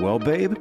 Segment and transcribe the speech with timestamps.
[0.00, 0.56] Well, babe,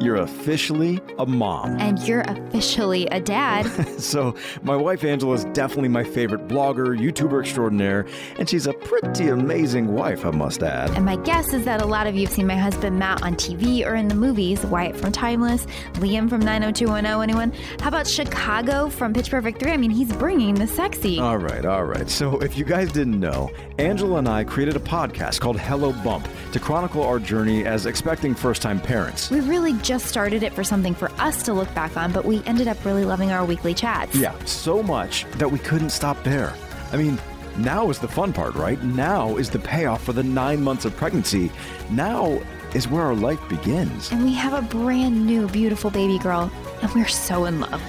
[0.00, 1.78] you're officially a mom.
[1.78, 3.64] And you're officially a dad.
[4.00, 8.06] so, my wife Angela is definitely my favorite blogger, YouTuber extraordinaire,
[8.38, 10.90] and she's a pretty amazing wife, I must add.
[10.90, 13.34] And my guess is that a lot of you have seen my husband Matt on
[13.34, 17.22] TV or in the movies Wyatt from Timeless, Liam from 90210.
[17.22, 17.52] Anyone?
[17.80, 19.72] How about Chicago from Pitch Perfect 3?
[19.72, 21.18] I mean, he's bringing the sexy.
[21.18, 22.08] All right, all right.
[22.08, 26.28] So, if you guys didn't know, Angela and I created a podcast called Hello Bump
[26.52, 29.30] to chronicle our journey as expecting first time parents.
[29.30, 32.44] We really just started it for something for us to look back on, but we
[32.46, 34.14] ended up really loving our weekly chats.
[34.14, 36.54] Yeah, so much that we couldn't stop there.
[36.92, 37.18] I mean,
[37.56, 38.80] now is the fun part, right?
[38.84, 41.50] Now is the payoff for the nine months of pregnancy.
[41.90, 42.40] Now
[42.72, 44.12] is where our life begins.
[44.12, 46.52] And we have a brand new, beautiful baby girl,
[46.82, 47.82] and we're so in love.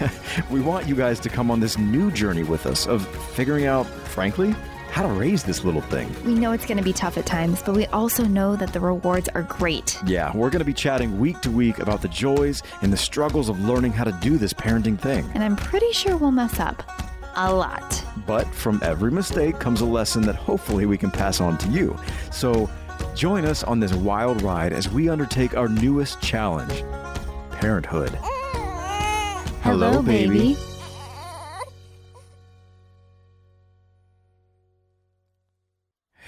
[0.49, 3.85] we want you guys to come on this new journey with us of figuring out,
[3.85, 4.55] frankly,
[4.91, 6.13] how to raise this little thing.
[6.25, 8.79] We know it's going to be tough at times, but we also know that the
[8.79, 9.97] rewards are great.
[10.05, 13.47] Yeah, we're going to be chatting week to week about the joys and the struggles
[13.47, 15.29] of learning how to do this parenting thing.
[15.33, 16.83] And I'm pretty sure we'll mess up.
[17.35, 18.03] A lot.
[18.27, 21.97] But from every mistake comes a lesson that hopefully we can pass on to you.
[22.29, 22.69] So
[23.15, 26.83] join us on this wild ride as we undertake our newest challenge
[27.51, 28.09] parenthood.
[29.63, 30.55] Hello, Hello baby.
[30.55, 30.70] baby.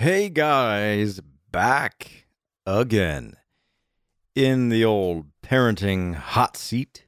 [0.04, 2.26] Hey guys, back
[2.66, 3.38] again
[4.36, 7.06] in the old parenting hot seat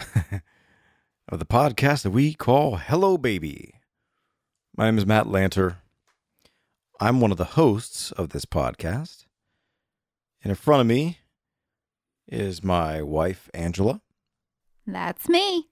[1.28, 3.74] of the podcast that we call Hello Baby.
[4.76, 5.76] My name is Matt Lanter.
[6.98, 9.26] I'm one of the hosts of this podcast.
[10.42, 11.20] And in front of me
[12.26, 14.00] is my wife, Angela.
[14.84, 15.68] That's me.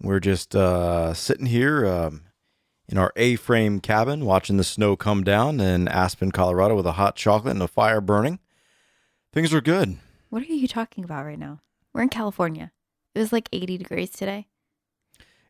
[0.00, 2.27] We're just uh, sitting here um,
[2.88, 6.92] in our A frame cabin watching the snow come down in Aspen, Colorado with a
[6.92, 8.38] hot chocolate and a fire burning.
[9.32, 9.98] Things are good.
[10.30, 11.60] What are you talking about right now?
[11.92, 12.72] We're in California.
[13.14, 14.46] It was like 80 degrees today.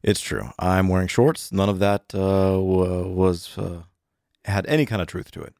[0.02, 0.50] It's true.
[0.58, 1.52] I'm wearing shorts.
[1.52, 3.82] None of that uh, was uh,
[4.44, 5.54] had any kind of truth to it.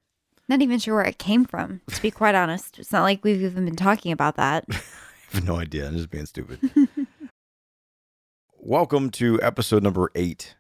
[0.49, 2.79] Not even sure where it came from, to be quite honest.
[2.79, 4.65] It's not like we've even been talking about that.
[4.71, 4.77] I
[5.33, 5.87] have no idea.
[5.87, 6.59] I'm just being stupid.
[8.59, 10.57] Welcome to episode number eight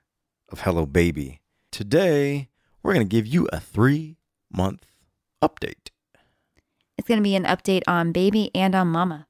[0.50, 1.40] of Hello Baby.
[1.70, 2.48] Today,
[2.82, 4.16] we're going to give you a three
[4.50, 4.86] month
[5.42, 5.90] update.
[6.96, 9.26] It's going to be an update on baby and on mama.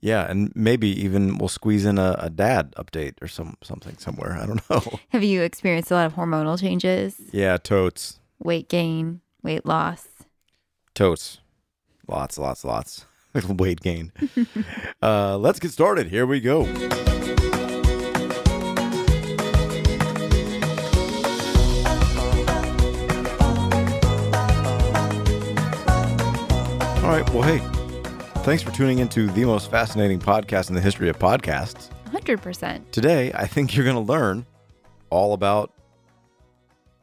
[0.00, 4.38] Yeah, and maybe even we'll squeeze in a, a dad update or some something somewhere.
[4.40, 5.00] I don't know.
[5.08, 7.20] Have you experienced a lot of hormonal changes?
[7.32, 8.20] Yeah, totes.
[8.38, 10.06] Weight gain, weight loss.
[10.94, 11.38] Totes.
[12.06, 13.06] Lots, lots, lots.
[13.34, 14.12] Of weight gain.
[15.02, 16.08] uh, let's get started.
[16.08, 16.64] Here we go.
[27.08, 27.30] All right.
[27.32, 27.58] Well, hey,
[28.42, 31.88] thanks for tuning into the most fascinating podcast in the history of podcasts.
[32.10, 32.90] 100%.
[32.90, 34.44] Today, I think you're going to learn
[35.08, 35.72] all about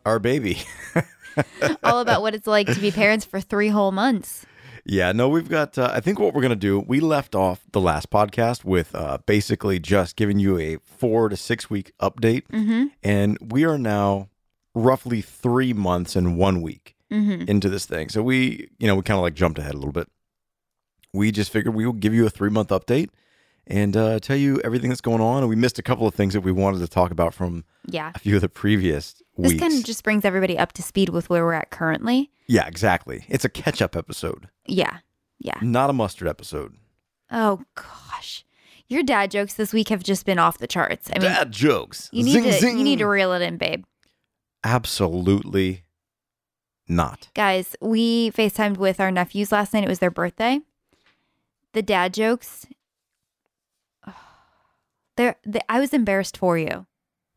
[0.05, 0.59] our baby.
[1.83, 4.45] all about what it's like to be parents for three whole months.
[4.85, 7.61] Yeah, no, we've got, uh, I think what we're going to do, we left off
[7.71, 12.43] the last podcast with uh, basically just giving you a four to six week update.
[12.49, 12.85] Mm-hmm.
[13.01, 14.29] And we are now
[14.75, 17.49] roughly three months and one week mm-hmm.
[17.49, 18.09] into this thing.
[18.09, 20.07] So we, you know, we kind of like jumped ahead a little bit.
[21.13, 23.09] We just figured we will give you a three month update
[23.67, 25.39] and uh, tell you everything that's going on.
[25.39, 28.11] And we missed a couple of things that we wanted to talk about from yeah.
[28.13, 29.61] a few of the previous this weeks.
[29.61, 32.31] kind of just brings everybody up to speed with where we're at currently.
[32.47, 33.25] Yeah, exactly.
[33.27, 34.49] It's a catch up episode.
[34.65, 34.97] Yeah.
[35.39, 35.57] Yeah.
[35.61, 36.75] Not a mustard episode.
[37.31, 38.45] Oh gosh.
[38.87, 41.09] Your dad jokes this week have just been off the charts.
[41.09, 42.09] I mean, dad jokes.
[42.11, 42.77] You need zing, to zing.
[42.77, 43.83] you need to reel it in, babe.
[44.63, 45.84] Absolutely
[46.87, 47.29] not.
[47.33, 49.83] Guys, we FaceTimed with our nephews last night.
[49.83, 50.61] It was their birthday.
[51.73, 52.65] The dad jokes.
[55.15, 56.85] They're, they, I was embarrassed for you,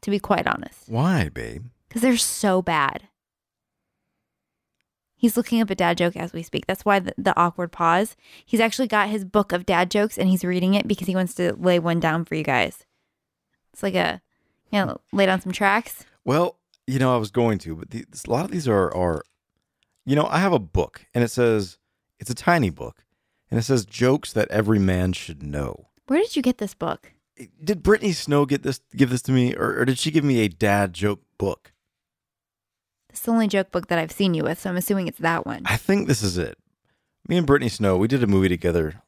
[0.03, 0.89] to be quite honest.
[0.89, 1.67] Why, babe?
[1.89, 3.09] Because they're so bad.
[5.17, 6.67] He's looking up a dad joke as we speak.
[6.67, 8.15] That's why the, the, awkward pause.
[8.47, 11.35] He's actually got his book of dad jokes and he's reading it because he wants
[11.35, 12.85] to lay one down for you guys.
[13.73, 14.21] It's like a,
[14.71, 16.05] you know, lay down some tracks.
[16.25, 19.25] Well, you know, I was going to, but the, a lot of these are are
[20.09, 21.77] you know, I have a book and it says,
[22.19, 23.05] it's a tiny book
[23.51, 25.89] and it says jokes that every man should know.
[26.07, 27.13] Where did you get this book?
[27.63, 30.41] Did Brittany Snow get this, give this to me or, or did she give me
[30.41, 31.73] a dad joke book?
[33.11, 35.45] It's the only joke book that I've seen you with, so I'm assuming it's that
[35.45, 35.63] one.
[35.67, 36.57] I think this is it.
[37.29, 39.03] Me and Brittany Snow, we did a movie together,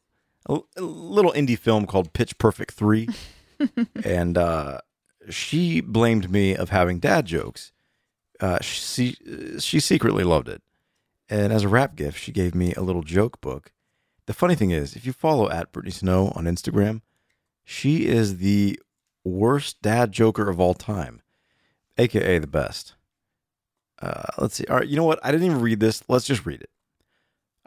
[0.49, 3.09] a, a little indie film called Pitch Perfect 3.
[4.05, 4.81] and uh,
[5.31, 7.73] she blamed me of having dad jokes.
[8.39, 9.17] Uh, she
[9.59, 10.63] she secretly loved it.
[11.31, 13.73] And as a wrap gift, she gave me a little joke book.
[14.27, 17.03] The funny thing is, if you follow at Brittany Snow on Instagram,
[17.65, 18.81] she is the
[19.25, 21.23] worst dad joker of all time,
[21.97, 22.95] aka the best.
[24.03, 24.67] Uh, let's see.
[24.67, 25.21] All right, you know what?
[25.23, 26.03] I didn't even read this.
[26.09, 26.71] Let's just read it.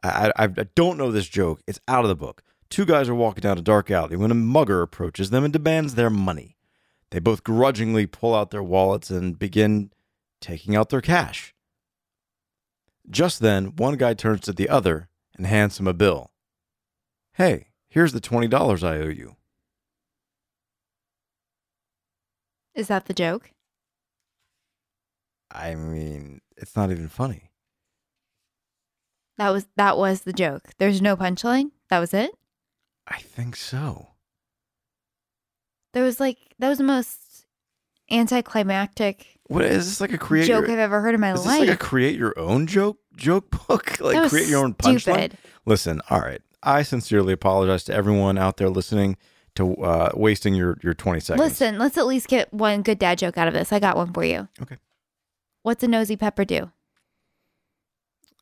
[0.03, 1.61] I, I, I don't know this joke.
[1.65, 2.43] It's out of the book.
[2.69, 5.95] Two guys are walking down a dark alley when a mugger approaches them and demands
[5.95, 6.57] their money.
[7.11, 9.91] They both grudgingly pull out their wallets and begin
[10.41, 11.52] taking out their cash.
[13.09, 16.31] Just then, one guy turns to the other and hands him a bill.
[17.33, 19.35] Hey, here's the $20 I owe you.
[22.75, 23.51] Is that the joke?
[25.51, 27.51] I mean, it's not even funny.
[29.37, 30.69] That was that was the joke.
[30.77, 31.71] There's no punchline.
[31.89, 32.31] That was it.
[33.07, 34.09] I think so.
[35.93, 37.45] There was like that was the most
[38.09, 41.39] anticlimactic What is this like a create joke your, I've ever heard in my is
[41.39, 41.59] this life.
[41.59, 43.99] like a create your own joke joke book?
[44.01, 45.33] like create your own punchline?
[45.65, 46.41] Listen, all right.
[46.61, 49.17] I sincerely apologize to everyone out there listening
[49.55, 51.39] to uh, wasting your your 20 seconds.
[51.45, 53.71] Listen, let's at least get one good dad joke out of this.
[53.73, 54.47] I got one for you.
[54.61, 54.77] Okay.
[55.61, 56.71] What's a nosy pepper do?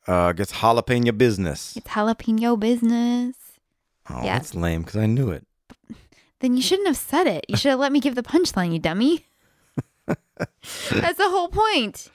[0.06, 1.76] Uh, gets jalapeno business.
[1.76, 3.36] It's jalapeno business.
[4.10, 4.38] Oh, yeah.
[4.38, 5.46] that's lame because I knew it.
[6.40, 7.44] Then you shouldn't have said it.
[7.48, 9.26] You should have let me give the punchline, you dummy.
[10.90, 12.08] That's the whole point.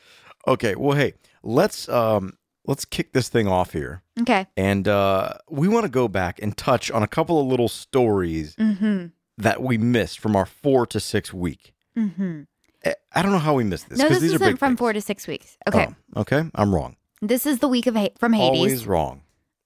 [0.48, 1.14] Okay, well, hey,
[1.44, 2.34] let's um
[2.66, 4.48] let's kick this thing off here, Okay.
[4.58, 8.56] and uh, we want to go back and touch on a couple of little stories
[8.56, 9.08] Mm-hmm.
[9.38, 11.74] that we missed from our four to six week.
[11.98, 12.42] Mm-hmm.
[12.84, 14.80] Eh, I don't know how we missed this No, because this these isn't from things.
[14.80, 15.58] four to six weeks.
[15.68, 15.88] Okay.
[16.16, 16.96] Oh, okay, I'm wrong.
[17.22, 18.58] This is the week of ha- from Hades.
[18.60, 19.22] Always wrong.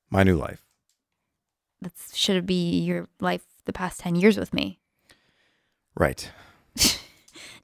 [0.10, 0.66] My new life.
[1.82, 4.80] That should be your life the past 10 years with me.
[5.96, 6.32] Right.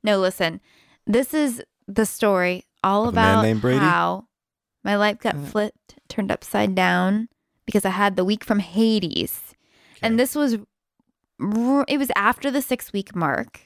[0.04, 0.62] No, listen.
[1.08, 3.80] This is the story all Of a man about named Brady?
[3.80, 4.28] how
[4.84, 5.40] my life got Uh.
[5.46, 7.30] flipped, turned upside down
[7.66, 9.54] because I had the week from Hades.
[10.02, 10.58] And this was
[11.88, 13.62] it was after the 6 week mark.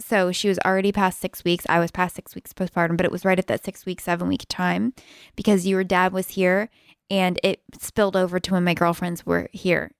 [0.00, 1.64] So she was already past 6 weeks.
[1.68, 4.26] I was past 6 weeks postpartum, but it was right at that 6 week, 7
[4.26, 4.92] week time
[5.36, 6.70] because your dad was here
[7.10, 9.90] and it spilled over to when my girlfriends were here.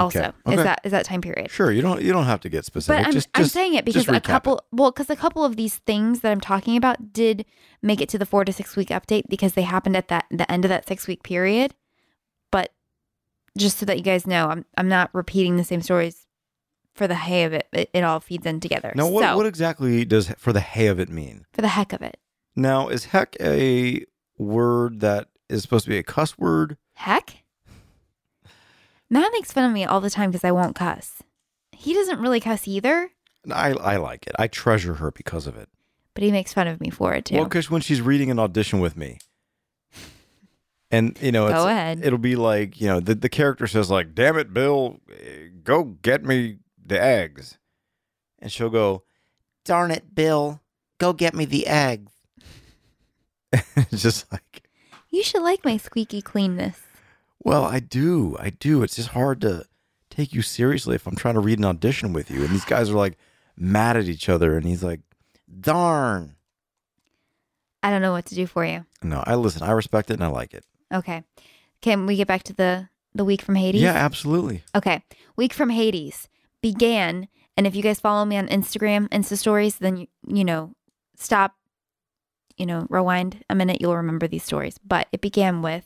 [0.00, 0.54] Also, Okay.
[0.56, 1.50] is that is that time period?
[1.50, 2.98] Sure, you don't you don't have to get specific.
[3.00, 5.56] But I'm, just, I'm just saying it because a couple, well, because a couple of
[5.56, 7.44] these things that I'm talking about did
[7.82, 10.50] make it to the four to six week update because they happened at that the
[10.50, 11.74] end of that six week period.
[12.50, 12.72] But
[13.58, 16.26] just so that you guys know, I'm I'm not repeating the same stories
[16.94, 17.68] for the hay of it.
[17.72, 18.92] It, it all feeds in together.
[18.96, 21.44] Now, what so, what exactly does for the hay of it mean?
[21.52, 22.18] for the heck of it,
[22.56, 24.04] Now, is heck a
[24.38, 26.78] word that is supposed to be a cuss word?
[26.94, 27.41] heck.
[29.12, 31.22] Matt makes fun of me all the time because I won't cuss.
[31.72, 33.10] He doesn't really cuss either,
[33.50, 34.34] I I like it.
[34.38, 35.68] I treasure her because of it.
[36.14, 37.34] but he makes fun of me for it too.
[37.36, 39.18] Well, because when she's reading an audition with me,
[40.90, 42.00] and you know, Go ahead.
[42.02, 45.00] it'll be like you know the the character says like, "Damn it, Bill,
[45.62, 47.58] go get me the eggs,"
[48.38, 49.02] and she'll go,
[49.66, 50.62] "Darn it, Bill,
[50.98, 52.12] go get me the eggs."
[53.52, 54.62] it's just like,
[55.10, 56.80] you should like my squeaky cleanness.
[57.44, 58.82] Well, I do, I do.
[58.82, 59.64] It's just hard to
[60.10, 62.90] take you seriously if I'm trying to read an audition with you, and these guys
[62.90, 63.18] are like
[63.56, 65.00] mad at each other, and he's like,
[65.60, 66.36] "Darn."
[67.82, 68.86] I don't know what to do for you.
[69.02, 69.62] No, I listen.
[69.62, 70.64] I respect it and I like it.
[70.94, 71.24] Okay.
[71.80, 73.82] Can we get back to the the week from Hades?
[73.82, 74.62] Yeah, absolutely.
[74.74, 75.02] Okay.
[75.36, 76.28] Week from Hades
[76.60, 80.74] began, and if you guys follow me on Instagram, Insta stories, then you, you know,
[81.16, 81.56] stop,
[82.56, 84.78] you know, rewind a minute, you'll remember these stories.
[84.84, 85.84] But it began with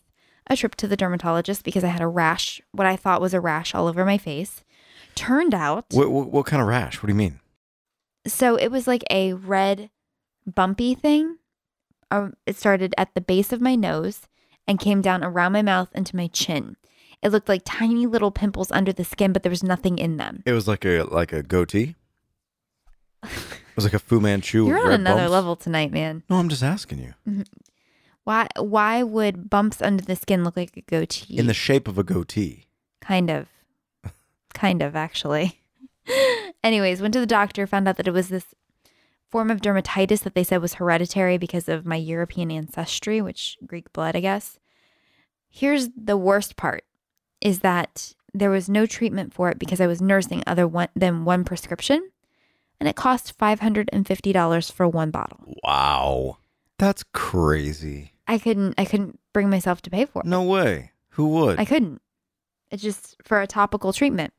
[0.49, 3.41] a trip to the dermatologist because I had a rash, what I thought was a
[3.41, 4.63] rash all over my face.
[5.15, 7.03] Turned out, What, what what kind of rash?
[7.03, 7.41] What do you mean?
[8.27, 9.89] so it was like a red
[10.47, 11.39] bumpy thing.
[12.11, 14.23] Um, it started at the base of my nose
[14.67, 16.77] and came down around my mouth into my chin.
[17.23, 20.43] It looked like tiny little pimples under the skin, but there was nothing in them.
[20.45, 21.95] It was like a like a goatee.
[23.29, 24.67] It was like a Fu Manchu.
[24.69, 25.33] You're on another bumps.
[25.33, 26.23] level tonight, man.
[26.31, 27.13] No, I'm just asking you.
[28.27, 31.39] Why why would bumps under the skin look like a goatee?
[31.39, 32.67] In the shape of a goatee.
[33.01, 33.47] kind of.
[34.53, 35.61] kind of actually.
[36.65, 38.47] Anyways, went to the doctor, found out that it was this
[39.31, 43.93] form of dermatitis that they said was hereditary because of my European ancestry, which Greek
[43.93, 44.59] blood, I guess.
[45.49, 46.85] Here's the worst part
[47.41, 51.25] is that there was no treatment for it because I was nursing other one, than
[51.25, 52.11] one prescription
[52.81, 55.55] and it cost $550 for one bottle.
[55.63, 56.39] Wow,
[56.77, 58.16] that's crazy.
[58.29, 60.27] I couldn't I couldn't bring myself to pay for it.
[60.27, 60.93] No way.
[61.11, 61.59] Who would?
[61.61, 62.01] I couldn't.
[62.71, 64.33] It's just for a topical treatment.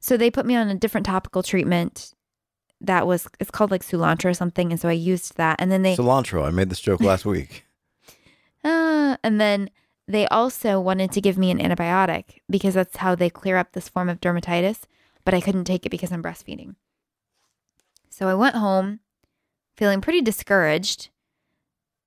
[0.00, 2.12] So they put me on a different topical treatment
[2.80, 5.56] that was it's called like cilantro or something, and so I used that.
[5.60, 6.46] And then they Cilantro.
[6.46, 7.64] I made this joke last week.
[8.64, 9.70] uh, and then
[10.06, 13.88] They also wanted to give me an antibiotic because that's how they clear up this
[13.88, 14.80] form of dermatitis,
[15.24, 16.74] but I couldn't take it because I'm breastfeeding.
[18.08, 19.00] So I went home
[19.76, 21.09] feeling pretty discouraged.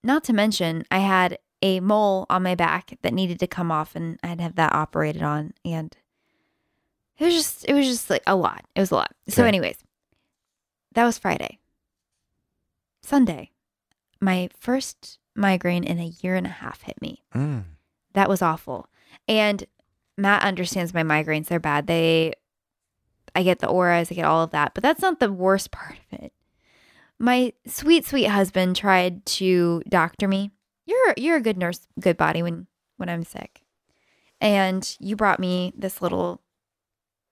[0.04, 3.96] Not to mention, I had a mole on my back that needed to come off
[3.96, 5.96] and I'd have that operated on and
[7.18, 8.66] it was just it was just like a lot.
[8.76, 9.16] It was a lot.
[9.30, 9.78] So anyways,
[10.94, 11.60] that was Friday.
[13.02, 13.52] Sunday,
[14.20, 17.24] my first migraine in a year and a half hit me.
[17.34, 17.64] Mm.
[18.14, 18.88] That was awful.
[19.28, 19.66] And
[20.18, 21.48] Matt understands my migraines.
[21.48, 21.88] They're bad.
[21.88, 22.34] They,
[23.36, 25.98] I get the auras, I get all of that, but that's not the worst part
[26.12, 26.34] of it.
[27.20, 30.52] My sweet, sweet husband tried to doctor me.
[30.86, 32.68] You're you're a good nurse, good body when
[32.98, 33.62] when I'm sick,
[34.42, 36.42] and you brought me this little.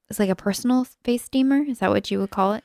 [0.10, 1.58] It's like a personal face steamer.
[1.64, 2.64] Is that what you would call it?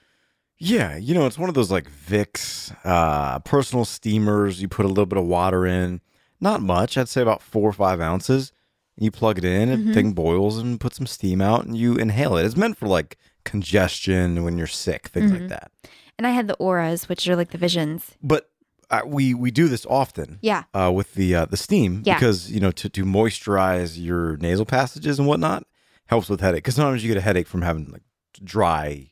[0.59, 4.61] Yeah, you know, it's one of those like Vicks uh, personal steamers.
[4.63, 6.01] You put a little bit of water in,
[6.41, 6.97] not much.
[6.97, 8.53] I'd say about four or five ounces.
[8.97, 9.95] You plug it in, and Mhm.
[9.95, 12.47] thing boils and put some steam out, and you inhale it.
[12.47, 15.41] It's meant for like congestion when you're sick, things Mhm.
[15.41, 15.71] like that.
[16.19, 18.13] And I had the auras, which are like the visions.
[18.23, 18.51] But
[18.91, 20.65] uh, we we do this often Yeah.
[20.73, 22.15] uh, with the uh, the steam Yeah.
[22.19, 25.67] because you know to to moisturize your nasal passages and whatnot
[26.07, 26.63] helps with headache.
[26.65, 28.03] Because sometimes you get a headache from having like
[28.43, 29.11] dry,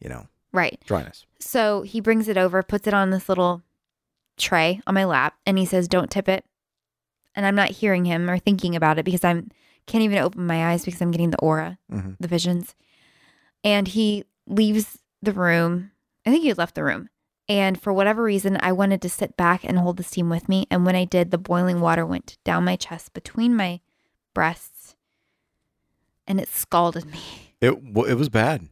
[0.00, 0.80] you know, Right.
[0.86, 1.26] dryness.
[1.40, 3.62] So he brings it over, puts it on this little
[4.38, 6.44] tray on my lap, and he says, "Don't tip it."
[7.34, 9.50] And I'm not hearing him or thinking about it because I'm
[9.86, 12.74] can't even open my eyes because I'm getting the aura, hmm the visions.
[13.62, 15.90] And he leaves the room.
[16.26, 17.08] I think he had left the room.
[17.48, 20.66] And for whatever reason, I wanted to sit back and hold the steam with me.
[20.68, 23.80] And when I did, the boiling water went down my chest between my
[24.34, 24.96] breasts,
[26.26, 27.20] and it scalded me.
[27.60, 27.70] It
[28.08, 28.68] it was bad.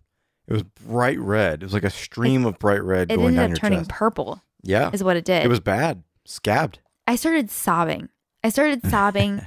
[0.49, 1.63] It was bright red.
[1.63, 3.91] It was like a stream of bright red It going ended down up turning chest.
[3.91, 5.45] purple, yeah, is what it did.
[5.45, 6.03] it was bad.
[6.27, 6.81] Scabbed.
[7.07, 8.09] I started sobbing.
[8.43, 9.43] I started sobbing.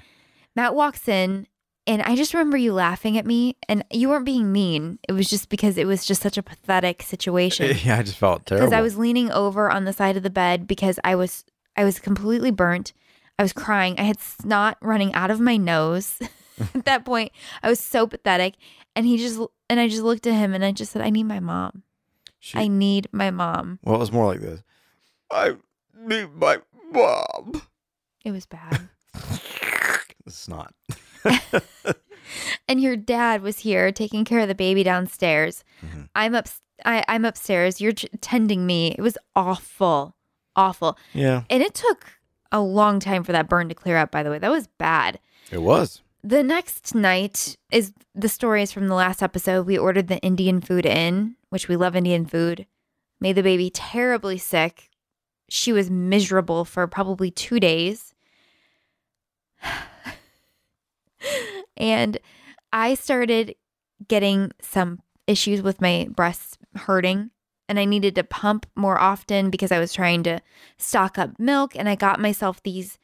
[0.55, 1.47] Matt walks in,
[1.88, 5.00] and I just remember you laughing at me, and you weren't being mean.
[5.08, 7.75] It was just because it was just such a pathetic situation.
[7.84, 8.67] Yeah, I just felt terrible.
[8.67, 11.84] Because I was leaning over on the side of the bed because I was I
[11.86, 12.94] was completely burnt.
[13.39, 13.96] I was crying.
[14.00, 16.20] I had snot running out of my nose.
[16.75, 17.32] at that point,
[17.63, 18.56] I was so pathetic,
[18.96, 19.39] and he just
[19.70, 21.84] and I just looked at him and I just said, "I need my mom.
[22.39, 24.62] She- I need my mom." well, it was more like this.
[25.32, 25.56] I
[26.00, 26.60] need my
[26.91, 27.62] mom.
[28.25, 28.89] It was bad.
[30.27, 30.74] It's not.
[32.67, 35.63] and your dad was here taking care of the baby downstairs.
[35.84, 36.10] Mhm.
[36.15, 36.48] I'm up.
[36.86, 37.81] I, I'm upstairs.
[37.81, 38.93] You're tending me.
[38.98, 40.15] It was awful,
[40.55, 42.05] awful, Yeah, and it took
[42.51, 44.12] a long time for that burn to clear up.
[44.12, 45.19] By the way, that was bad.
[45.51, 46.01] it was.
[46.24, 49.65] The next night is the story is from the last episode.
[49.65, 52.65] We ordered the Indian food in, which we love Indian food.
[53.22, 54.89] Made the baby terribly sick.
[55.50, 58.13] She was miserable for probably two days.
[61.77, 62.17] and
[62.74, 63.55] I started
[64.07, 67.31] getting some issues with my breasts hurting.
[67.69, 70.39] And I needed to pump more often because I was trying to
[70.77, 71.75] stock up milk.
[71.75, 72.98] And I got myself these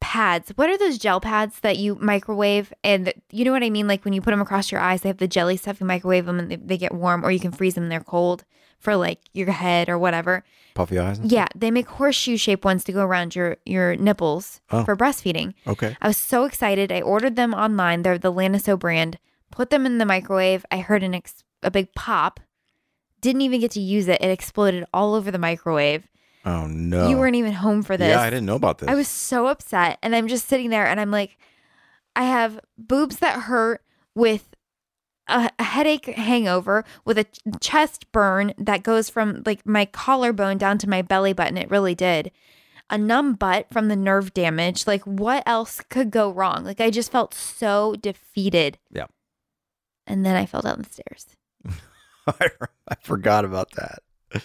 [0.00, 0.52] pads.
[0.56, 2.72] What are those gel pads that you microwave?
[2.82, 3.86] And you know what I mean?
[3.86, 5.80] Like when you put them across your eyes, they have the jelly stuff.
[5.80, 8.00] You microwave them and they, they get warm, or you can freeze them and they're
[8.00, 8.44] cold
[8.80, 10.42] for like your head or whatever.
[10.74, 11.20] Puffy eyes.
[11.22, 14.84] Yeah, they make horseshoe shaped ones to go around your your nipples Oh.
[14.84, 15.54] for breastfeeding.
[15.66, 15.96] Okay.
[16.00, 16.90] I was so excited.
[16.90, 18.02] I ordered them online.
[18.02, 19.18] They're the Lansinoh brand.
[19.50, 20.64] Put them in the microwave.
[20.70, 22.40] I heard an ex- a big pop.
[23.20, 24.20] Didn't even get to use it.
[24.22, 26.08] It exploded all over the microwave.
[26.46, 27.08] Oh no.
[27.08, 28.08] You weren't even home for this.
[28.08, 28.88] Yeah, I didn't know about this.
[28.88, 29.98] I was so upset.
[30.02, 31.36] And I'm just sitting there and I'm like,
[32.16, 33.82] I have boobs that hurt
[34.14, 34.48] with
[35.30, 40.58] a, a headache hangover, with a ch- chest burn that goes from like my collarbone
[40.58, 41.56] down to my belly button.
[41.56, 42.30] It really did.
[42.88, 44.86] A numb butt from the nerve damage.
[44.86, 46.64] Like, what else could go wrong?
[46.64, 48.78] Like, I just felt so defeated.
[48.90, 49.06] Yeah.
[50.06, 51.26] And then I fell down the stairs.
[52.26, 54.42] I forgot about that.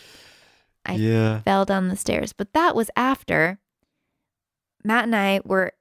[0.85, 1.41] I yeah.
[1.41, 2.33] fell down the stairs.
[2.33, 3.59] But that was after
[4.83, 5.73] Matt and I were,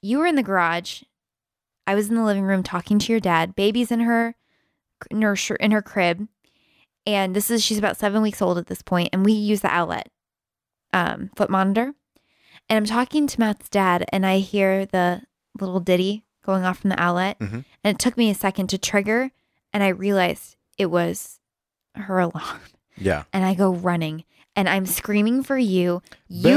[0.00, 1.02] you were in the garage.
[1.90, 3.56] I was in the living room talking to your dad.
[3.56, 4.36] Baby's in her
[5.10, 6.28] nurse in her crib.
[7.04, 9.74] And this is, she's about seven weeks old at this point, And we use the
[9.74, 10.08] Owlet
[10.92, 11.94] um, foot monitor.
[12.68, 15.22] And I'm talking to Matt's dad, and I hear the
[15.58, 17.38] little ditty going off from the Owlet.
[17.40, 17.64] Mhm.
[17.82, 19.32] And it took me a second to trigger.
[19.72, 21.40] And I realized it was
[21.96, 22.60] her alarm
[22.96, 23.24] Yeah.
[23.32, 26.02] and I go running and I'm screaming for you.
[26.28, 26.56] You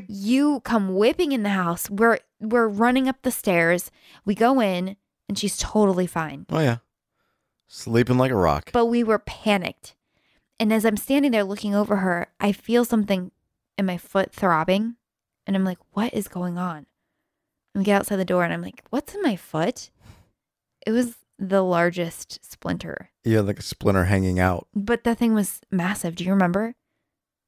[0.00, 0.06] Babe.
[0.08, 1.88] you come whipping in the house.
[1.90, 3.90] We're we're running up the stairs.
[4.24, 4.96] We go in
[5.28, 6.46] and she's totally fine.
[6.50, 6.78] Oh yeah.
[7.68, 8.70] Sleeping like a rock.
[8.72, 9.94] But we were panicked.
[10.58, 13.30] And as I'm standing there looking over her, I feel something
[13.78, 14.96] in my foot throbbing
[15.46, 16.86] and I'm like, "What is going on?"
[17.74, 19.90] And we get outside the door and I'm like, what's in my foot?
[20.86, 24.66] It was the largest splinter, Yeah, like a splinter hanging out.
[24.74, 26.16] but the thing was massive.
[26.16, 26.74] Do you remember?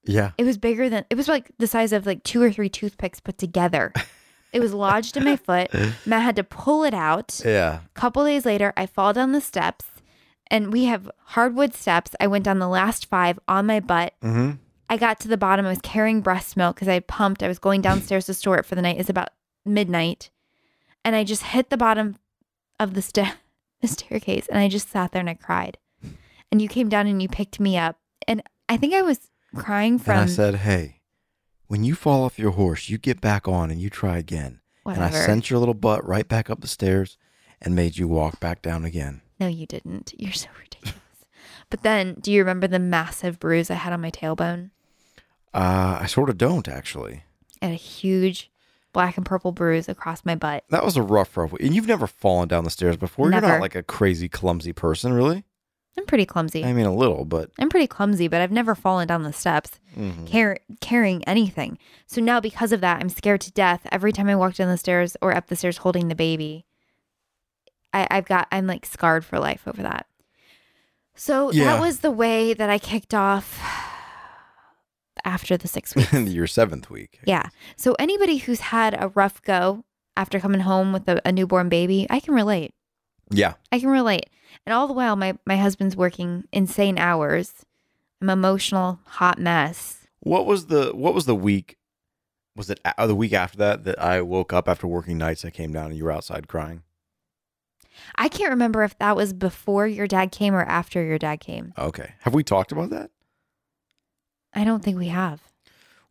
[0.05, 0.33] Yeah.
[0.39, 3.21] It was bigger than, it was like the size of like two or three toothpicks
[3.21, 3.93] put together.
[4.53, 5.71] It was lodged in my foot.
[6.07, 7.41] Matt had to pull it out.
[7.45, 7.81] Yeah.
[7.95, 9.87] couple days later, I fall down the steps
[10.49, 12.15] and we have hardwood steps.
[12.21, 14.13] I went down the last five on my butt.
[14.23, 14.53] Mm-hmm.
[14.91, 15.65] I got to the bottom.
[15.65, 17.43] I was carrying breast milk because I pumped.
[17.43, 18.99] I was going downstairs to store it for the night.
[18.99, 19.31] It's about
[19.65, 20.31] midnight.
[21.05, 22.17] And I just hit the bottom
[22.79, 23.37] of the, sta-
[23.81, 25.79] the staircase and I just sat there and I cried.
[26.51, 27.97] And you came down and you picked me up.
[28.29, 30.13] And I think I was crying from.
[30.15, 31.01] And I said, hey,
[31.67, 34.61] when you fall off your horse, you get back on and you try again.
[34.83, 35.05] whatever.
[35.07, 37.17] And I sent your little butt right back up the stairs
[37.61, 39.23] and made you walk back down again.
[39.41, 40.13] no, you didn't.
[40.17, 40.99] You're so ridiculous.
[41.71, 44.71] but then, do you remember the massive bruise I had on my tailbone?
[45.55, 47.25] Uh, I sort of don't actually.
[47.61, 48.51] I had a huge
[48.93, 50.65] black and purple bruise across my butt.
[50.71, 51.53] That was a rough, rough.
[51.55, 53.31] And you've never fallen down the stairs before.
[53.31, 55.45] You're not like a crazy, clumsy person, really.
[55.99, 56.65] I'm pretty clumsy.
[56.65, 59.79] I mean, a little, but I'm pretty clumsy, but I've never fallen down the steps
[59.97, 60.31] mhm.
[60.31, 61.79] car- carrying anything.
[62.07, 64.79] So now, because of that, I'm scared to death every time I walk down the
[64.79, 66.65] stairs or up the stairs holding the baby.
[67.93, 70.07] I- I've got, I'm like scarred for life over that.
[71.15, 71.65] So Yeah.
[71.65, 73.61] that was the way that I kicked off
[75.25, 76.13] after the six weeks.
[76.13, 77.21] your seventh week.
[77.27, 77.49] Yeah.
[77.77, 79.85] So anybody who's had a rough go
[80.17, 82.73] after coming home with a, a newborn baby, I can relate.
[83.33, 83.55] Yeah.
[83.73, 84.27] I can relate.
[84.67, 87.53] And all the while, my, my husband's working insane hours.
[88.21, 90.07] I'm emotional, hot mess.
[90.21, 91.77] What was the What was the week?
[92.55, 95.45] Was it a- the week after that that I woke up after working nights?
[95.45, 96.83] I came down and you were outside crying.
[98.17, 101.73] I can't remember if that was before your dad came or after your dad came.
[101.77, 102.13] Okay.
[102.21, 103.11] Have we talked about that?
[104.55, 105.41] I don't think we have.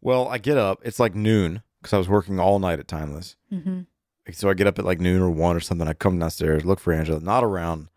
[0.02, 0.80] Well, I get up.
[0.84, 3.36] It's like noon because I was working all night at Timeless.
[3.50, 3.82] hmm
[4.34, 5.88] So I get up at like noon or one or something.
[5.88, 7.90] I come downstairs, look for Angela, not around.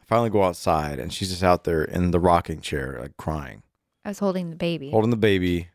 [0.00, 3.62] I finally go outside, and she's just out there in the rocking chair, like crying,
[4.04, 4.90] I was holding the baby.
[4.90, 5.68] holding the baby,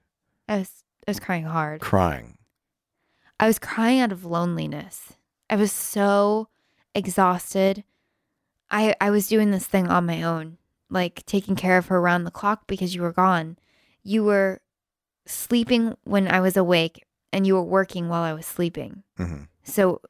[0.48, 1.82] I was I was crying hard.
[1.82, 2.38] crying.
[3.40, 5.14] I was crying out of loneliness.
[5.50, 6.48] I was so
[6.94, 7.84] exhausted.
[8.72, 10.58] I I was doing this thing on my own,
[10.90, 13.58] like taking care of her around the clock because you were gone.
[14.04, 14.62] You were
[15.26, 19.04] sleeping when I was awake and you were working while I was sleeping.
[19.18, 20.02] hmm So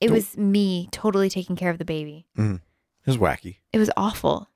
[0.00, 2.26] it was me totally taking care of the baby.
[2.36, 2.56] Mm-hmm.
[2.56, 3.56] It was wacky.
[3.72, 4.48] It was awful.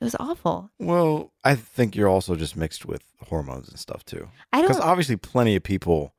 [0.00, 0.70] It was awful.
[0.78, 4.28] Well, I think you're also just mixed with hormones and stuff too.
[4.52, 6.14] I don't because obviously, plenty of people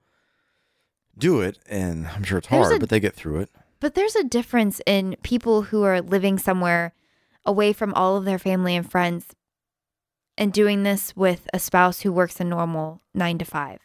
[1.17, 3.49] do it, and I'm sure it's There's hard, a- but they get through it.
[3.79, 6.93] But there's a difference in people who are living somewhere
[7.45, 9.27] away from all of their family and friends
[10.37, 13.79] and doing this with a spouse who works a normal nine to five.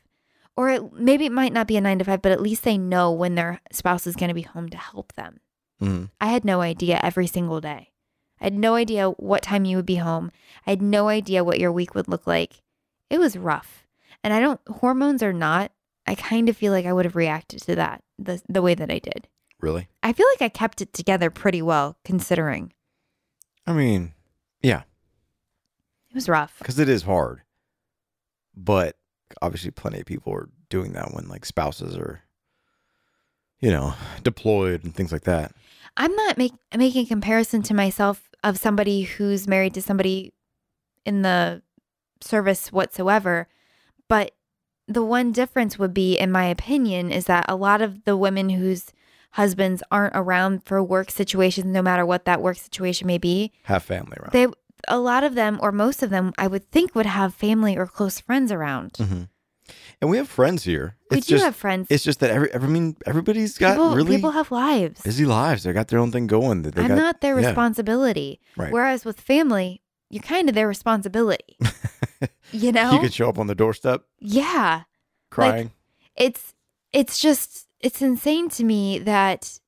[0.56, 2.78] Or it, maybe it might not be a nine to five, but at least they
[2.78, 5.40] know when their spouse is going to be home to help them.
[5.82, 6.10] Mhm.
[6.20, 7.90] I had no idea every single day.
[8.40, 10.30] I had no idea what time you would be home.
[10.66, 12.62] I had no idea what your week would look like.
[13.10, 13.86] It was rough.
[14.22, 15.72] And I don't, hormones or not,
[16.06, 18.90] I kind of feel like I would have reacted to that the, the way that
[18.90, 19.28] I did.
[19.60, 19.88] Really?
[20.02, 22.72] I feel like I kept it together pretty well considering
[23.66, 24.12] I mean,
[24.62, 24.82] yeah,
[26.10, 26.54] it was rough.
[26.58, 27.40] because it is hard.
[28.54, 28.96] But
[29.42, 32.22] obviously, plenty of people are doing that when like spouses are,
[33.60, 35.52] you know, deployed and things like that.
[35.96, 40.32] I'm not make, making a comparison to myself of somebody who's married to somebody
[41.06, 41.62] in the
[42.20, 43.48] service whatsoever,
[44.08, 44.32] but
[44.88, 48.50] the one difference would be, in my opinion, is that a lot of the women
[48.50, 48.92] whose
[49.32, 53.82] husbands aren't around for work situations, no matter what that work situation may be, Have
[53.82, 54.32] family around.
[54.32, 54.46] they
[54.88, 57.86] a lot of them or most of them, I would think, would have family or
[57.86, 58.96] close friends around.
[58.96, 59.22] hmm
[60.00, 60.96] And we have friends here.
[61.10, 61.86] We It's do just, have friends.
[61.90, 65.00] It's just that every, every I mean, everybody's got people, really people have lives.
[65.02, 65.62] busy lives.
[65.62, 66.62] They got their own thing going.
[66.62, 67.46] That they I'm got, not their yeah.
[67.46, 68.40] responsibility.
[68.56, 68.72] Right.
[68.72, 71.56] Whereas with family, you're kind of their responsibility.
[72.52, 72.92] you know?
[72.92, 74.82] You could show up on the doorstep yeah.
[75.30, 75.72] crying.
[76.16, 76.54] It's
[76.92, 79.58] it's just it's insane to me that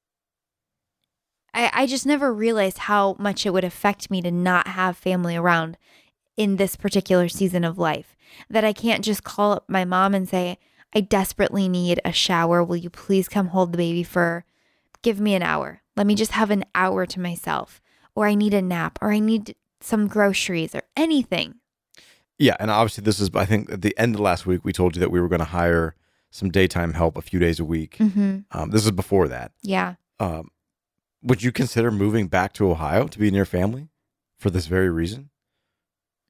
[1.56, 5.34] I I just never realized how much it would affect me to not have family
[5.34, 5.76] around
[6.36, 8.14] in this particular season of life.
[8.50, 10.58] That I can't just call up my mom and say,
[10.94, 12.62] I desperately need a shower.
[12.62, 14.44] Will you please come hold the baby for
[15.02, 15.82] give me an hour?
[15.96, 17.80] Let me just have an hour to myself.
[18.14, 21.54] Or I need a nap or I need some groceries or anything.
[22.38, 23.30] yeah, and obviously this is.
[23.34, 25.40] I think at the end of last week we told you that we were going
[25.40, 25.94] to hire
[26.30, 27.96] some daytime help a few days a week.
[27.98, 28.40] Mm-hmm.
[28.52, 29.52] Um, this is before that.
[29.62, 29.94] Yeah.
[30.20, 30.50] Um,
[31.26, 33.88] would you consider moving back to Ohio to be near family
[34.38, 35.30] for this very reason?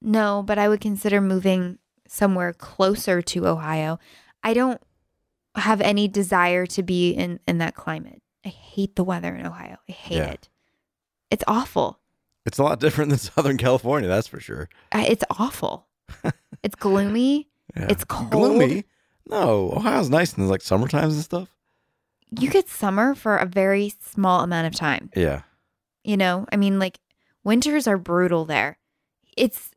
[0.03, 1.79] No, but I would consider moving
[2.09, 3.99] somewhere closer to Ohio.
[4.43, 4.81] I don't
[5.57, 8.23] have any desire to be in in that climate.
[8.45, 9.77] I hate the weather in Ohio.
[9.89, 10.31] I hate Yeah.
[10.31, 10.49] it.
[11.31, 11.99] It's awful.
[12.45, 14.69] It's a lot different than Southern California, that's for sure.
[14.93, 15.87] I- It's awful.
[16.63, 17.49] it's gloomy.
[17.77, 17.87] Yeah.
[17.91, 18.31] It's cold.
[18.31, 18.85] gloomy.
[19.29, 21.49] No, Ohio's nice in like summer times and stuff.
[22.39, 25.11] You get summer for a very small amount of time.
[25.17, 25.43] Yeah.
[26.05, 26.99] You know, I mean, like
[27.45, 28.79] winters are brutal there.
[29.37, 29.71] It's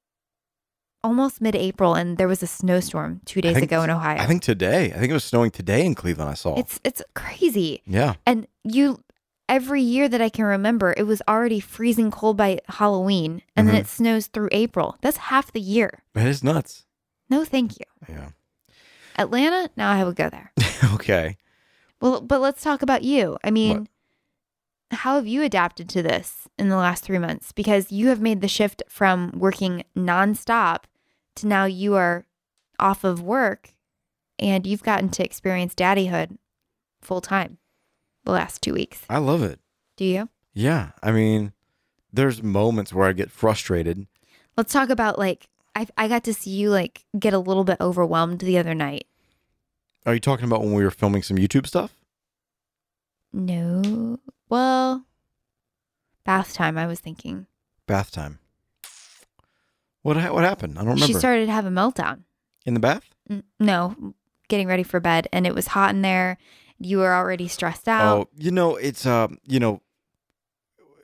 [1.03, 4.19] almost mid April and there was a snowstorm two days think ago in Ohio.
[4.21, 4.85] I think today.
[4.91, 6.29] I think it was snowing today in Cleveland.
[6.29, 6.55] I saw.
[6.59, 7.81] it's it's crazy.
[7.85, 8.15] yeah.
[8.25, 9.01] And you
[9.47, 13.75] every year that I can remember, it was already freezing cold by Halloween and then
[13.75, 13.79] Mhm.
[13.79, 14.97] it snows through April.
[15.01, 16.03] That's half the year.
[16.15, 16.85] It is nuts.
[17.29, 17.85] No, thank you.
[18.07, 18.29] Yeah.
[19.17, 20.51] Atlanta, now I would go there.
[20.93, 21.37] okay.
[22.01, 23.37] Well, but let's talk about you.
[23.43, 23.87] I mean,
[24.91, 27.51] how have you adapted to this in the last three months?
[27.51, 30.83] Because you have made the shift from working nonstop
[31.35, 32.25] to now you are
[32.79, 33.73] off of work
[34.37, 36.37] and you've gotten to experience daddyhood
[37.01, 37.57] full time
[38.23, 39.03] the last two weeks.
[39.09, 39.59] I love it.
[39.97, 40.29] Do you?
[40.53, 40.91] Yeah.
[41.03, 41.53] I mean,
[42.11, 44.07] there's moments where I get frustrated.
[44.57, 47.77] Let's talk about like, I, I got to see you like get a little bit
[47.79, 49.07] overwhelmed the other night.
[50.09, 51.93] Are you talking about when we were filming some YouTube stuff?
[53.31, 54.17] No.
[54.49, 55.05] Well,
[56.25, 57.45] bath time, I was thinking.
[57.85, 58.39] Bath time.
[60.01, 60.77] What ha- what happened?
[60.79, 61.05] I don't remember.
[61.05, 62.21] She started to have a meltdown.
[62.65, 63.03] in the bath?
[63.29, 64.15] N- No,
[64.47, 66.39] getting ready for bed, and it was hot in there.
[66.79, 68.17] You were already stressed out.
[68.17, 69.83] Oh, you know, it's uh, you know,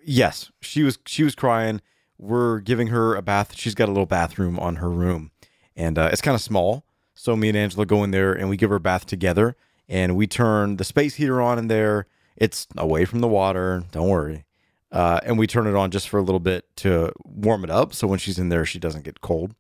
[0.04, 1.80] yes, she was she was crying.
[2.18, 3.54] We're giving her a bath.
[3.56, 5.30] She's got a little bathroom on her room,
[5.76, 6.88] and uh, it's kind of small.
[7.16, 9.56] So me and Angela go in there and we give her a bath together,
[9.90, 12.08] and we turn the space heater on in there.
[12.36, 13.84] It's away from the water.
[13.92, 14.46] Don't worry.
[14.92, 17.94] Uh, and we turn it on just for a little bit to warm it up,
[17.94, 19.56] so when she's in there, she doesn't get cold.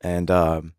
[0.00, 0.74] And um,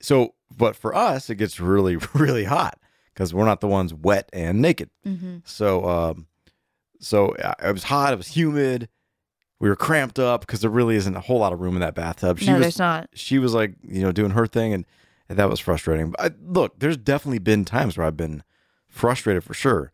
[0.00, 2.78] so, but for us, it gets really, really hot
[3.12, 4.90] because we're not the ones wet and naked.
[5.04, 6.26] hmm So, um,
[7.00, 8.12] so uh, it was hot.
[8.12, 8.88] It was humid.
[9.60, 11.94] We were cramped up because there really isn't a whole lot of room in that
[11.94, 12.38] bathtub.
[12.38, 13.08] She no, was, there's not.
[13.14, 14.84] she was like, you know, doing her thing, and
[15.36, 16.10] that was frustrating.
[16.10, 18.42] But I, look, there's definitely been times where I've been
[18.88, 19.92] frustrated for sure.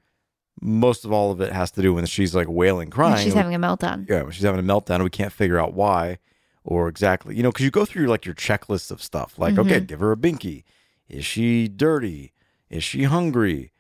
[0.63, 3.25] Most of all of it has to do when she's like wailing, crying.
[3.25, 4.09] She's having a meltdown.
[4.09, 6.19] yeah, when she's having a meltdown, we can't figure out why
[6.65, 9.39] or exactly, you know, because you go through like your checklist of stuff.
[9.39, 9.87] Like, okay, Mhm.
[9.87, 10.65] give her a binky.
[11.09, 12.33] Is she dirty?
[12.69, 13.73] Is she hungry?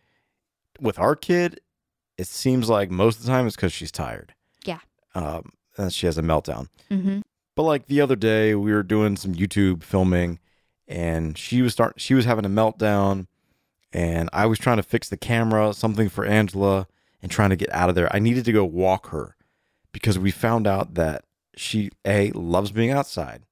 [0.80, 1.60] With our kid,
[2.16, 4.34] it seems like most of the time it's because she's tired.
[4.64, 4.78] Yeah.
[5.14, 6.68] Um, and she has a meltdown.
[6.88, 7.20] hmm
[7.54, 10.38] But like the other day, we were doing some YouTube filming,
[10.90, 12.00] and she was start.
[12.00, 13.28] She was having a meltdown,
[13.92, 16.88] and I was trying to fix the camera, something for Angela,
[17.22, 18.14] and trying to get out of there.
[18.14, 19.36] I needed to go walk her
[19.92, 21.24] because we found out that
[21.56, 23.42] she a loves being outside.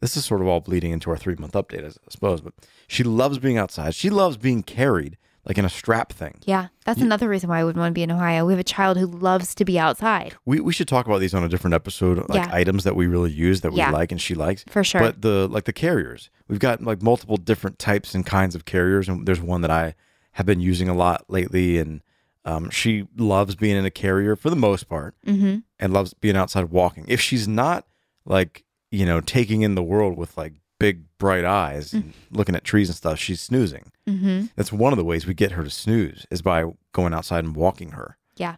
[0.00, 2.40] This is sort of all bleeding into our three month update, I suppose.
[2.40, 2.54] But
[2.88, 3.94] she loves being outside.
[3.94, 6.38] She loves being carried like in a strap thing.
[6.44, 8.44] Yeah, that's You- another reason why I wouldn't want to be in Ohio.
[8.46, 11.34] We have a child who loves to be outside We we should talk about these
[11.34, 12.50] on a different episode, like Yeah.
[12.52, 13.90] items that we really use that we Yeah.
[13.90, 14.64] like and she likes.
[14.68, 15.00] for sure.
[15.00, 19.08] But the like the carriers, we've got like multiple different types and kinds of carriers,
[19.08, 19.94] and there's one that I
[20.32, 22.02] have been using a lot lately, and
[22.44, 26.36] um, she loves being in a carrier for the most part, hmm and loves being
[26.36, 27.04] outside walking.
[27.08, 27.86] If she's not
[28.26, 32.64] like you know taking in the world with like big bright eyes and looking at
[32.64, 33.92] trees and stuff, she's snoozing.
[34.08, 37.44] hmm That's one of the ways we get her to snooze is by going outside
[37.44, 38.16] and walking her.
[38.36, 38.56] Yeah.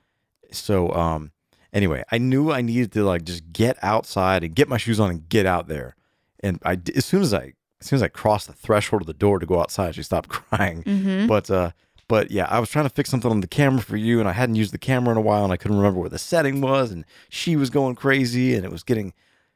[0.51, 1.33] So um
[1.73, 5.11] anyway, I knew I needed to like just get outside and get my shoes on
[5.11, 5.95] and get out there.
[6.41, 9.13] And I as soon as I as soon as I crossed the threshold of the
[9.15, 10.83] door to go outside, she stopped crying.
[10.83, 11.71] hmm But uh
[12.09, 14.33] but yeah, I was trying to fix something on the camera for you and I
[14.33, 16.91] hadn't used the camera in a while and I couldn't remember where the setting was
[16.93, 19.13] and she was going crazy and it was getting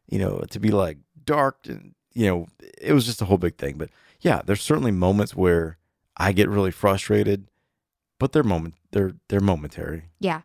[0.09, 2.47] you know to be like dark and you know
[2.81, 3.77] it was just a whole big thing.
[3.77, 5.77] But yeah, there's certainly moments where
[6.17, 7.49] I get really frustrated,
[8.19, 10.41] but they're moment they're they're momentary Yeah.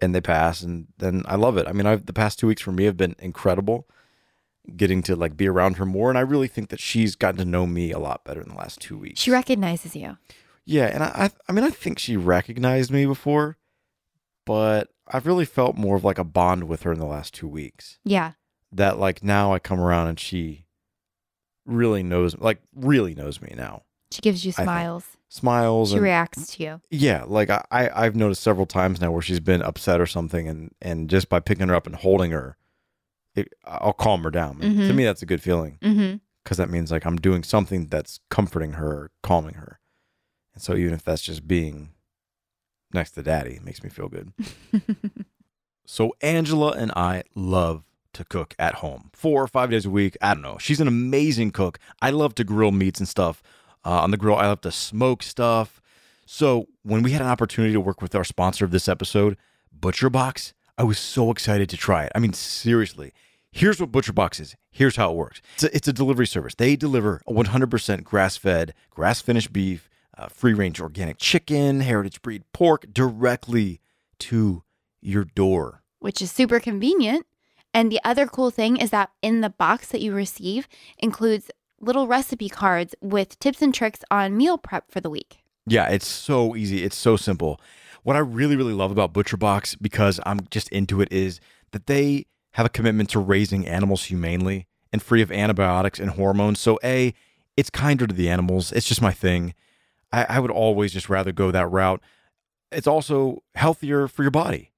[0.00, 1.66] and they pass and then I love it.
[1.66, 3.88] I mean, I've the past 2 weeks for me have been incredible
[4.76, 7.44] getting to like be around her more and I really think that she's gotten to
[7.44, 9.20] know me a lot better in the last 2 weeks.
[9.20, 10.16] She recognizes you.
[10.64, 13.56] Yeah, and I, I I mean I think she recognized me before,
[14.44, 17.48] but I've really felt more of like a bond with her in the last 2
[17.48, 17.98] weeks.
[18.04, 18.32] Yeah.
[18.72, 20.65] That like now I come around and she
[21.66, 23.82] really knows like really knows me now.
[24.10, 25.04] She gives you smiles.
[25.28, 26.80] Smiles She and reacts to you.
[26.90, 30.48] yeah, like I, I I've noticed several times now where she's been upset or something,
[30.48, 32.56] and and just by picking her up and holding her,
[33.34, 34.58] it, I'll calm her down.
[34.62, 34.96] And To mm-hmm.
[34.96, 36.16] me, that's a good feeling mm-hmm.
[36.42, 39.80] because that means like I'm doing something that's comforting her, calming her,
[40.54, 41.90] and so even if that's just being
[42.92, 44.32] next to daddy, it makes me feel good.
[45.86, 47.84] So Angela and I love
[48.16, 50.16] to cook at home four or five days a week.
[50.20, 50.58] I don't know.
[50.58, 51.78] She's an amazing cook.
[52.02, 53.42] I love to grill meats and stuff
[53.84, 54.36] uh, on the grill.
[54.36, 55.80] I love to smoke stuff.
[56.26, 59.36] So, when we had an opportunity to work with our sponsor of this episode,
[59.78, 62.12] ButcherBox, I was so excited to try it.
[62.14, 63.12] I mean, seriously.
[63.52, 64.56] Here's what ButcherBox is.
[64.70, 65.40] Here's how it works.
[65.54, 66.54] It's a, it's a delivery service.
[66.56, 73.80] They deliver 100% grass-fed, grass-finished beef, uh, free-range organic chicken, heritage breed pork directly
[74.18, 74.62] to
[75.00, 75.82] your door.
[76.00, 77.24] which is super convenient.
[77.74, 80.66] And the other cool thing is that in the box that you receive
[80.98, 81.50] includes
[81.80, 85.38] little recipe cards with tips and tricks on meal prep for the week.
[85.66, 86.84] Yeah, it's so easy.
[86.84, 87.60] It's so simple.
[88.02, 91.40] What I really, really love about ButcherBox, because I'm just into it, is
[91.72, 96.60] that they have a commitment to raising animals humanely and free of antibiotics and hormones.
[96.60, 97.12] So, A,
[97.56, 98.72] it's kinder to the animals.
[98.72, 99.54] It's just my thing.
[100.12, 102.00] I, I would always just rather go that route.
[102.70, 104.72] It's also healthier for your body.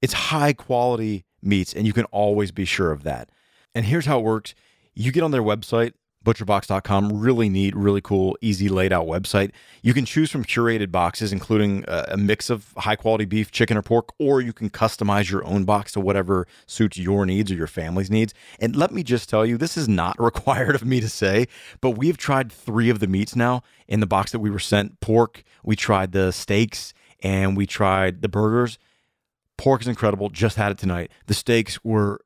[0.00, 3.30] It's high quality meats, and you can always be sure of that.
[3.74, 4.54] And here's how it works
[4.94, 5.92] you get on their website,
[6.24, 9.52] butcherbox.com, really neat, really cool, easy laid out website.
[9.82, 13.76] You can choose from curated boxes, including a, a mix of high quality beef, chicken,
[13.76, 17.54] or pork, or you can customize your own box to whatever suits your needs or
[17.54, 18.34] your family's needs.
[18.58, 21.46] And let me just tell you, this is not required of me to say,
[21.80, 25.00] but we've tried three of the meats now in the box that we were sent
[25.00, 28.78] pork, we tried the steaks, and we tried the burgers.
[29.60, 30.30] Pork is incredible.
[30.30, 31.10] Just had it tonight.
[31.26, 32.20] The steaks were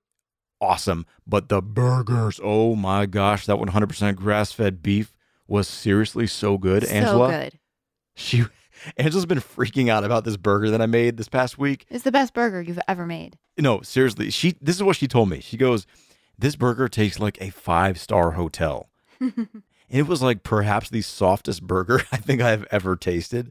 [0.61, 5.13] awesome, but the burgers, oh my gosh, that 100% grass-fed beef
[5.49, 6.85] was seriously so good.
[6.85, 7.59] Angela, So good.
[8.15, 8.45] she
[8.97, 11.87] Angela's been freaking out about this burger that I made this past week.
[11.91, 13.37] It's the best burger you've ever made.
[13.59, 15.41] No, seriously, she this is what she told me.
[15.41, 15.87] She goes,
[16.39, 19.49] "This burger tastes like a five-star hotel." and
[19.89, 23.51] it was like perhaps the softest burger I think I've ever tasted.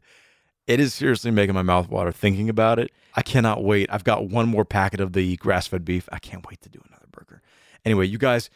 [0.66, 2.90] It is seriously making my mouth water thinking about it.
[3.14, 3.88] I cannot wait.
[3.92, 6.08] I've got one more packet of the grass-fed beef.
[6.10, 7.42] I can't wait to do another burger.
[7.84, 8.48] Anyway, you guys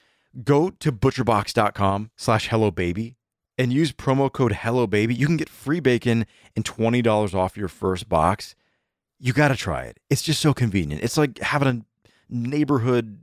[0.45, 3.17] go to butcherbox.com slash hello baby
[3.59, 5.15] and use promo code hello baby.
[5.15, 8.55] You can get free bacon and $20 off your first box.
[9.19, 9.99] You got to try it.
[10.09, 11.03] It's just so convenient.
[11.03, 11.85] It's like having a
[12.31, 13.19] neighborhood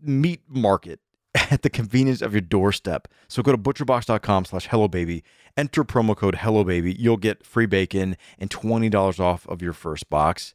[0.00, 1.00] meat market
[1.50, 3.08] at the convenience of your doorstep.
[3.28, 5.22] So go to butcherbox.com slash hello baby,
[5.56, 6.94] enter promo code hello baby.
[6.98, 10.54] You'll get free bacon and $20 off of your first box.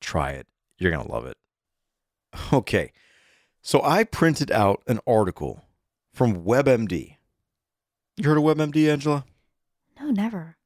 [0.00, 0.46] Try it.
[0.78, 1.36] You're going to love it.
[2.52, 2.92] Okay.
[3.62, 5.64] So I printed out an article
[6.12, 7.16] from WebMD.
[8.16, 9.24] You heard of WebMD, Angela?
[9.98, 10.56] No, never.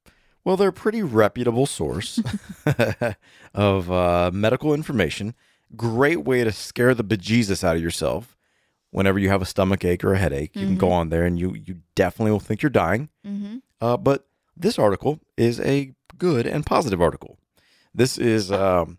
[0.45, 2.21] Well, they're a pretty reputable source
[3.55, 5.35] of uh, medical information.
[5.77, 8.37] Great way to scare the bejesus out of yourself
[8.91, 10.55] whenever you have a stomach ache or a headache.
[10.55, 13.09] You can go on there and you you definitely will think you're dying.
[13.27, 13.59] Mm-hmm.
[13.81, 14.27] Uh, but
[14.57, 17.39] this article is a good and positive article.
[17.95, 18.99] This is um,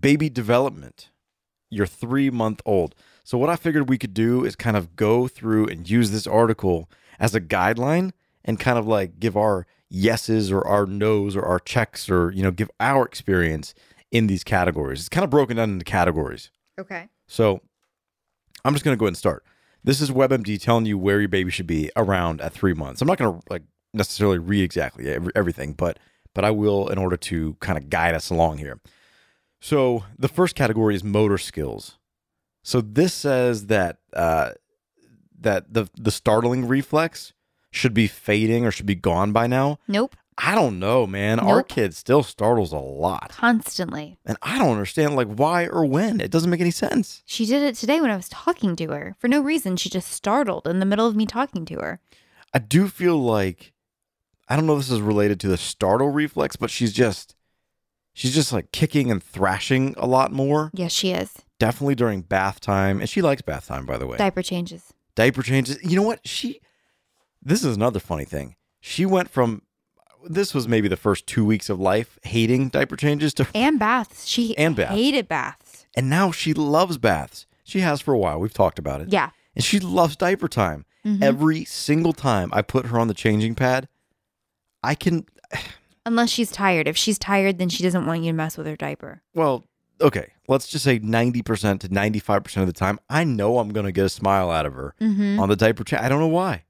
[0.00, 1.10] baby development.
[1.70, 2.94] You're three month old.
[3.24, 6.26] So what I figured we could do is kind of go through and use this
[6.26, 8.12] article as a guideline
[8.44, 12.42] and kind of like give our yeses or our nos or our checks or you
[12.42, 13.74] know give our experience
[14.10, 15.00] in these categories.
[15.00, 16.50] It's kind of broken down into categories.
[16.78, 17.08] Okay.
[17.26, 17.60] So
[18.64, 19.44] I'm just going to go ahead and start.
[19.84, 23.02] This is WebMD telling you where your baby should be around at three months.
[23.02, 25.98] I'm not going to like necessarily read exactly everything, but
[26.34, 28.80] but I will in order to kind of guide us along here.
[29.60, 31.98] So the first category is motor skills.
[32.62, 34.52] So this says that uh,
[35.38, 37.32] that the the startling reflex
[37.70, 39.78] should be fading or should be gone by now.
[39.88, 40.16] Nope.
[40.38, 41.38] I don't know, man.
[41.40, 44.18] Our kid still startles a lot, Constantly.
[44.24, 46.20] and I don't understand like why or when.
[46.20, 47.22] It doesn't make any sense.
[47.26, 49.14] She did it today when I was talking to her.
[49.18, 52.00] For no reason, she just startled in the middle of me talking to her.
[52.54, 53.72] I do feel like
[54.48, 57.34] I don't know if this is related to the startle reflex, but she's just
[58.14, 60.70] she's just like kicking and thrashing a lot more.
[60.74, 61.34] Yes, she is.
[61.58, 64.16] Definitely during bath time, and she likes bath time, by the way.
[64.16, 64.92] Diaper changes.
[65.14, 65.78] Diaper changes.
[65.84, 66.26] You know what?
[66.26, 66.60] She.
[67.42, 68.56] This is another funny thing.
[68.80, 69.62] She went from
[70.28, 74.26] this was maybe the first two weeks of life hating diaper changes to, And baths.
[74.26, 74.94] She And baths.
[74.94, 75.86] hated baths.
[75.96, 77.46] and now she loves baths.
[77.64, 78.38] She has for a while.
[78.40, 79.08] We've talked about it.
[79.10, 79.30] Yeah.
[79.54, 80.84] and she loves diaper time.
[81.04, 81.22] Mhm.
[81.22, 83.88] Every single time I put her on the changing pad,
[84.82, 85.26] I can
[86.06, 86.88] Unless she's tired.
[86.88, 89.22] If she's tired, then she doesn't want you to mess with her diaper.
[89.34, 89.64] Well,
[90.00, 93.92] okay, let's just say 90% to 95% of the time, I know I'm going to
[93.92, 95.38] get a smile out of her Mm-hmm.
[95.38, 96.02] on the diaper change.
[96.02, 96.64] I don't know why.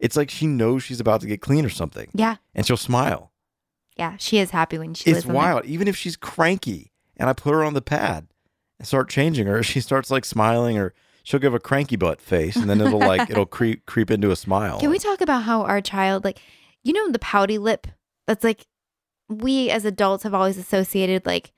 [0.00, 2.36] It's like she knows she's about to get clean or something, Yeah.
[2.54, 3.32] and she'll smile.
[3.96, 4.16] Yeah.
[4.18, 5.64] She is happy when she it's lives on the- wild.
[5.66, 8.28] Even if she's cranky and I put her on the pad
[8.78, 12.54] and start changing her, she starts like smiling or she'll give a cranky butt face
[12.56, 14.78] and then it'll like, it'll creep, creep into a smile.
[14.78, 16.38] Can we talk about how our child, like,
[16.84, 17.88] you know, the pouty lip?
[18.28, 18.66] That's like,
[19.28, 21.52] we as adults have always associated, like,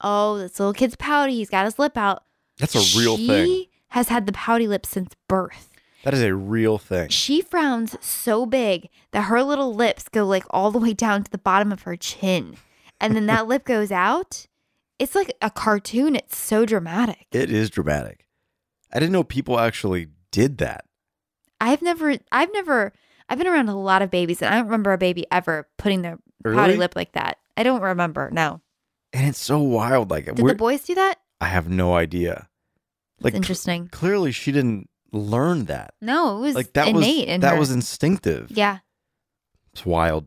[0.00, 1.34] oh, this little kid's pouty.
[1.36, 2.24] He's got his lip out.
[2.58, 3.64] That's a real she thing.
[3.88, 5.68] has had the pouty lip since birth.
[6.04, 7.08] That is a real thing.
[7.10, 11.30] She frowns so big that her little lips go like all the way down to
[11.30, 12.56] the bottom of her chin.
[13.00, 14.46] And then that lip goes out.
[14.98, 16.16] It's like a cartoon.
[16.16, 17.26] It's so dramatic.
[17.32, 18.26] It is dramatic.
[18.92, 20.84] I didn't know people actually did that.
[21.60, 22.92] I've never, I've never,
[23.28, 26.02] I've been around a lot of babies and I don't remember a baby ever putting
[26.02, 26.76] their potty Really?
[26.76, 27.38] lip like that.
[27.56, 28.28] I don't remember.
[28.32, 28.60] No.
[29.12, 30.10] And it's so wild.
[30.10, 31.16] Like, Did the boys do that?
[31.40, 32.48] I have no idea.
[33.18, 33.88] That's Like, cl- interesting.
[33.88, 35.94] clearly she didn't learn that.
[36.00, 37.58] No, it was Like, that innate was, in that her.
[37.58, 38.50] was instinctive.
[38.50, 38.78] yeah.
[39.72, 40.26] It's wild.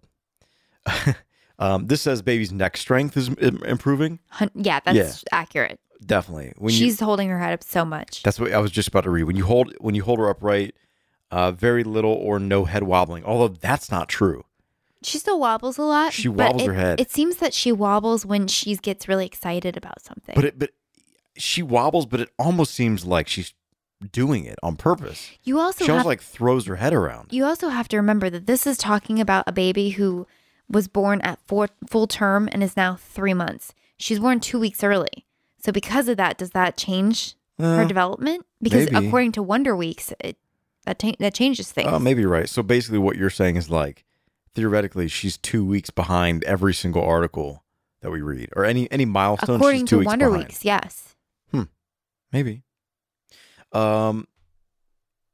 [1.59, 4.19] um, this says baby's neck strength is improving.
[4.53, 5.79] Yeah, that's accurate.
[6.05, 6.53] Definitely.
[6.57, 8.23] When you, She's holding her head up so much.
[8.23, 9.23] That's what I was just about to read.
[9.23, 10.75] When you hold when you hold her upright,
[11.31, 13.23] uh, very little or no head wobbling.
[13.23, 14.45] Although that's not true.
[15.03, 16.13] She still wobbles a lot.
[16.13, 16.99] She wobbles it- her head.
[16.99, 20.35] It seems that she wobbles when she gets really excited about something.
[20.35, 20.71] But it but
[21.37, 23.53] she wobbles, but it almost seems like she's
[24.11, 25.31] doing it on purpose.
[25.43, 27.31] you also she have almost like throws her head around.
[27.31, 30.27] you also have to remember that this is talking about a baby who
[30.69, 33.73] was born at four, full term and is now three months.
[33.97, 35.25] She's born two weeks early.
[35.59, 38.45] So because of that, does that change her Uh, development?
[38.61, 39.07] Because maybe.
[39.07, 40.37] according to Wonder Weeks, it
[40.85, 41.89] that ta- that changes things.
[41.91, 42.49] Oh, maybe you're right.
[42.49, 44.03] So basically, what you're saying is like
[44.53, 47.63] theoretically, she's two weeks behind every single article
[48.01, 49.55] that we read, or any any milestone.
[49.55, 50.47] according she's two to weeks Wonder behind.
[50.49, 51.15] Weeks, yes.
[51.51, 51.63] Hmm.
[52.31, 52.63] Maybe.
[53.75, 54.27] Um,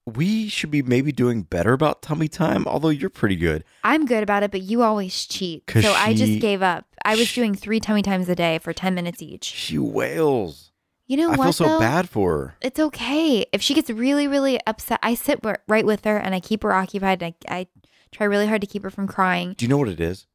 [0.05, 2.65] we should be maybe doing better about tummy time.
[2.67, 3.63] Although you're pretty good.
[3.83, 5.63] I'm good about it, but you always cheat.
[5.69, 6.85] So I just gave up.
[7.05, 9.45] I was sh- doing three tummy times a day for 10 minutes each.
[9.45, 10.71] She wails.
[11.07, 11.43] You know I what?
[11.43, 11.79] feel so though?
[11.79, 12.55] bad for her.
[12.61, 13.45] It's okay.
[13.51, 16.73] If she gets really, really upset, I sit right with her and I keep her
[16.73, 17.21] occupied.
[17.21, 17.67] I, I
[18.11, 19.53] try really hard to keep her from crying.
[19.57, 20.25] Do you know what it is?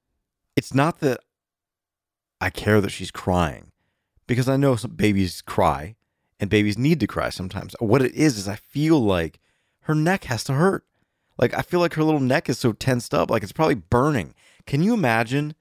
[0.54, 1.20] It's not that
[2.40, 3.72] I care that she's crying,
[4.26, 5.96] because I know some babies cry,
[6.38, 7.74] and babies need to cry sometimes.
[7.78, 9.40] What it is is I feel like
[9.82, 10.84] her neck has to hurt.
[11.38, 14.34] Like I feel like her little neck is so tensed up, like it's probably burning.
[14.66, 15.54] Can you imagine?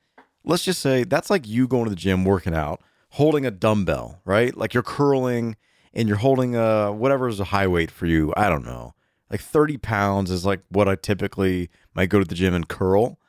[0.43, 4.21] Let's just say that's like you going to the gym, working out, holding a dumbbell,
[4.25, 4.55] right?
[4.55, 5.55] Like you're curling
[5.93, 8.33] and you're holding a whatever is a high weight for you.
[8.35, 8.93] I don't know.
[9.29, 13.19] Like 30 pounds is like what I typically might go to the gym and curl.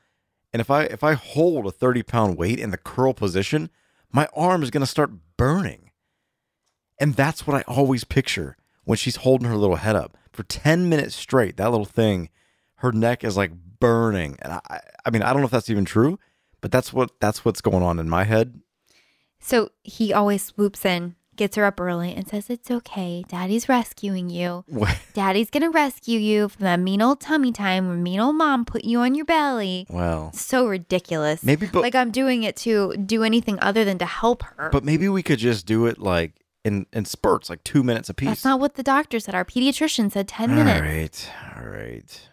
[0.52, 3.70] And if I if I hold a 30 pound weight in the curl position,
[4.12, 5.85] my arm is gonna start burning.
[6.98, 10.88] And that's what I always picture when she's holding her little head up for 10
[10.88, 11.56] minutes straight.
[11.56, 12.30] That little thing,
[12.76, 14.36] her neck is like burning.
[14.42, 16.18] And I I mean, I don't know if that's even true,
[16.60, 18.60] but that's what that's what's going on in my head.
[19.38, 23.24] So he always swoops in, gets her up early, and says, It's okay.
[23.28, 24.64] Daddy's rescuing you.
[24.66, 24.98] What?
[25.14, 28.64] Daddy's going to rescue you from that mean old tummy time where mean old mom
[28.64, 29.86] put you on your belly.
[29.90, 31.42] well, So ridiculous.
[31.44, 34.70] maybe but like I'm doing it to do anything other than to help her.
[34.72, 36.32] but maybe we could just do it like
[36.66, 38.28] in in spurts, like 2 minutes apiece.
[38.28, 39.34] That's not what the doctor said.
[39.34, 41.28] Our pediatrician said 10 minutes.
[41.56, 42.28] All right, all right.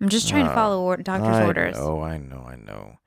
[0.00, 1.76] I'm just trying to Uh, follow or- doctor's I orders.
[1.78, 2.98] Oh, I know, I know.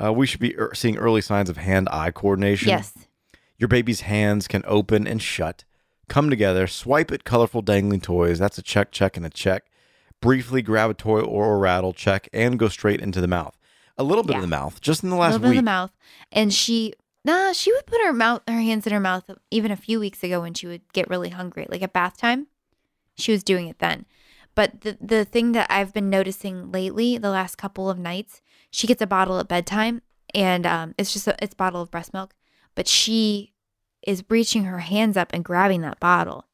[0.00, 2.68] Uh, we should be er- seeing early signs of hand-eye coordination.
[2.68, 2.92] Yes.
[3.58, 5.64] Your baby's hands can open and shut,
[6.08, 8.38] come together, swipe at colorful dangling toys.
[8.38, 9.64] That's a check, check, and a check.
[10.20, 13.56] Briefly grab a toy or a rattle, check, and go straight into the mouth.
[13.98, 14.38] A little bit Yeah.
[14.38, 15.58] of the mouth, just in the A last little bit week.
[15.58, 15.90] in the mouth.
[16.30, 16.92] And she,
[17.26, 20.22] nah, she would put her mouth, her hands in her mouth even a few weeks
[20.22, 22.46] ago when she would get really hungry, like at bath time.
[23.16, 24.06] She was doing it then.
[24.54, 28.86] But the the thing that I've been noticing lately, the last couple of nights, she
[28.86, 30.02] gets a bottle at bedtime,
[30.34, 32.34] and um, it's just a it's a bottle of breast milk,
[32.74, 33.52] but she
[34.06, 36.46] is reaching her hands up and grabbing that bottle.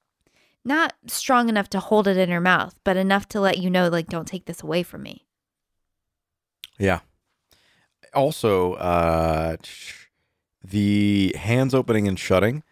[0.64, 3.88] Not strong enough to hold it in her mouth, but enough to let you know,
[3.88, 5.26] like, don't take this away from me.
[6.78, 7.00] Yeah.
[8.14, 9.56] Also, uh,
[10.64, 12.62] the hands opening and shutting,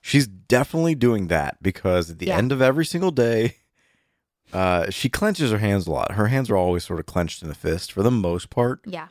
[0.00, 2.38] she's definitely doing that because at the Yeah.
[2.38, 3.56] end of every single day,
[4.52, 6.12] uh, she clenches her hands a lot.
[6.12, 8.80] Her hands are always sort of clenched in a fist for the most part.
[8.86, 9.08] Yeah.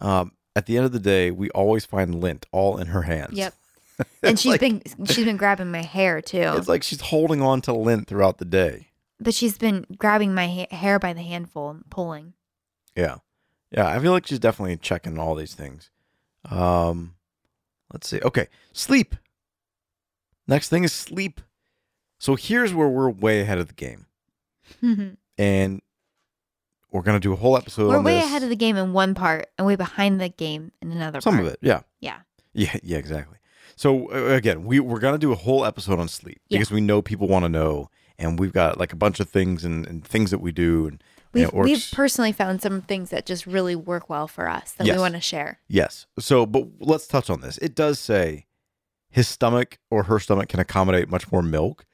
[0.00, 3.34] Um, at the end of the day, we always find lint all in her hands.
[3.34, 3.54] Yep.
[4.22, 6.54] And she's like- been she's been grabbing my hair too.
[6.56, 8.88] It's like she's holding on to lint throughout the day.
[9.20, 12.32] but she's been grabbing my ha- hair by the handful and pulling.
[12.96, 13.16] Yeah.
[13.70, 13.86] Yeah.
[13.86, 15.90] I feel like she's definitely checking all these things.
[16.50, 17.14] Um,
[17.92, 18.20] let's see.
[18.20, 18.46] Okay.
[18.72, 19.14] Sleep.
[20.46, 21.40] Next thing is sleep.
[22.18, 24.06] So here's where we're way ahead of the game.
[25.38, 25.80] And
[26.92, 27.88] we're going to do a whole episode.
[27.88, 28.26] We're way this.
[28.26, 31.22] ahead of the game in one part and way behind the game in another part.
[31.22, 31.46] Some part.
[31.46, 31.58] of it.
[31.62, 31.80] Yeah.
[32.00, 32.18] Yeah.
[32.52, 32.76] Yeah.
[32.82, 33.38] Yeah, exactly.
[33.74, 36.58] So uh, again, we, we're going to do a whole episode on sleep Yeah.
[36.58, 37.88] because we know people want to know.
[38.18, 40.88] And we've got like a bunch of things and, and things that we do.
[40.88, 41.02] And
[41.32, 44.96] We've, we've personally found some things that just really work well for us that Yes.
[44.96, 45.60] we want to share.
[45.68, 46.06] Yes.
[46.18, 47.56] So, but let's touch on this.
[47.58, 48.46] It does say
[49.10, 51.86] his stomach or her stomach can accommodate much more milk.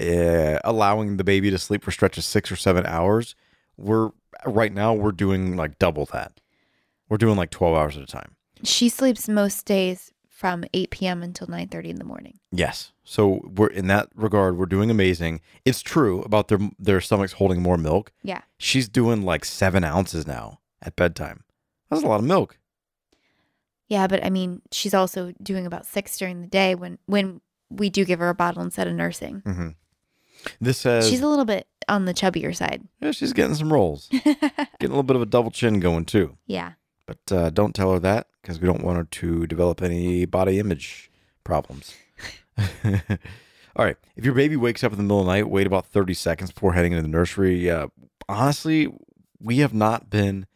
[0.00, 3.36] uh, allowing the baby to sleep for stretches six or seven hours,
[3.76, 4.10] we're
[4.46, 6.40] right now we're doing like double that.
[7.08, 8.34] We're doing like 12 hours at a time.
[8.64, 10.10] She sleeps most days
[10.42, 11.22] from 8 p.m.
[11.22, 12.40] until 9:30 in the morning.
[12.50, 12.90] Yes.
[13.04, 15.40] So we're in that regard, we're doing amazing.
[15.64, 18.10] It's true about their their stomachs holding more milk.
[18.24, 18.40] Yeah.
[18.58, 21.44] She's doing like seven ounces now at bedtime.
[21.90, 22.58] That's a lot of milk.
[23.88, 27.40] Yeah, but I mean, she's also doing about six during the day when when
[27.70, 29.42] we do give her a bottle instead of nursing.
[29.46, 29.68] hmm
[30.60, 32.82] This says she's a little bit on the chubbier side.
[33.00, 36.36] yeah, she's getting some rolls, getting a little bit of a double chin going too.
[36.48, 36.72] Yeah.
[37.06, 40.58] But uh, don't tell her that because we don't want her to develop any body
[40.58, 41.10] image
[41.44, 41.94] problems.
[43.74, 43.96] All right.
[44.16, 46.52] If your baby wakes up in the middle of the night, wait about 30 seconds
[46.52, 47.70] before heading into the nursery.
[47.70, 47.86] Uh,
[48.28, 48.92] honestly,
[49.40, 50.46] we have not been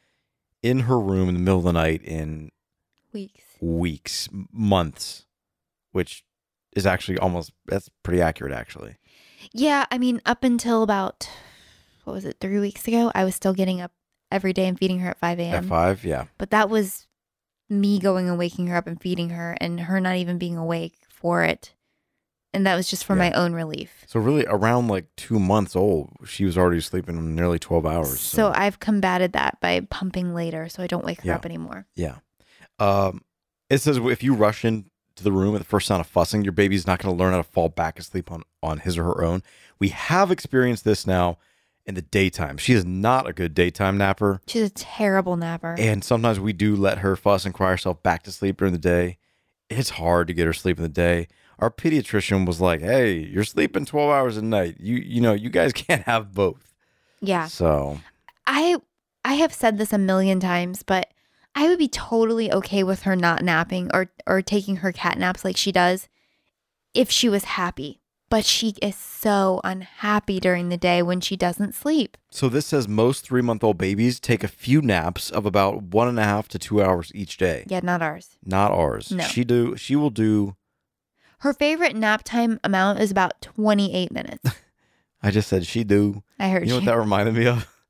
[0.62, 2.50] in her room in the middle of the night in
[3.12, 3.42] Weeks.
[3.60, 5.24] weeks, months,
[5.92, 6.24] which
[6.74, 8.96] is actually almost, that's pretty accurate, actually.
[9.52, 11.30] Yeah, I mean, up until about
[12.04, 13.92] what was it, three weeks ago, I was still getting up
[14.30, 15.54] every day and feeding her at 5 a.m.
[15.54, 16.26] At five, yeah.
[16.36, 17.06] But that was
[17.68, 20.94] me going and waking her up and feeding her and her not even being awake
[21.08, 21.72] for it.
[22.54, 23.30] And that was just for Yeah.
[23.30, 24.04] my own relief.
[24.06, 28.18] So, really, around like two months old, she was already sleeping nearly 12 hours.
[28.20, 31.34] So I've combated that by pumping later so I don't wake her Yeah.
[31.34, 31.86] up anymore.
[31.96, 32.16] Yeah.
[32.78, 33.22] Um,
[33.68, 34.88] it says if you rush into
[35.22, 37.38] the room at the first sound of fussing, your baby's not going to learn how
[37.38, 39.42] to fall back asleep on, on his or her own.
[39.78, 41.38] We have experienced this now
[41.86, 42.56] in the daytime.
[42.56, 44.40] She is not a good daytime napper.
[44.46, 45.76] She's a terrible napper.
[45.78, 48.78] And sometimes we do let her fuss and cry herself back to sleep during the
[48.78, 49.18] day.
[49.70, 51.28] It's hard to get her sleep in the day.
[51.58, 54.76] Our pediatrician was like, "Hey, you're sleeping 12 hours a night.
[54.78, 56.74] You you know, you guys can't have both."
[57.20, 57.46] yeah.
[57.46, 58.00] So,
[58.46, 58.76] I
[59.24, 61.10] I have said this a million times, but
[61.54, 65.44] I would be totally okay with her not napping or or taking her cat naps
[65.44, 66.08] like she does
[66.94, 68.00] if she was happy.
[68.28, 72.16] But she is so unhappy during the day when she doesn't sleep.
[72.30, 76.08] So this says most three month old babies take a few naps of about one
[76.08, 77.64] and a half to two hours each day.
[77.68, 78.36] Yeah, not ours.
[78.44, 79.12] Not ours.
[79.12, 79.22] No.
[79.24, 80.56] She do she will do
[81.40, 84.50] Her favorite nap time amount is about 28 minutes.
[85.22, 86.22] I just said she do.
[86.40, 87.68] I heard You know what that reminded me of?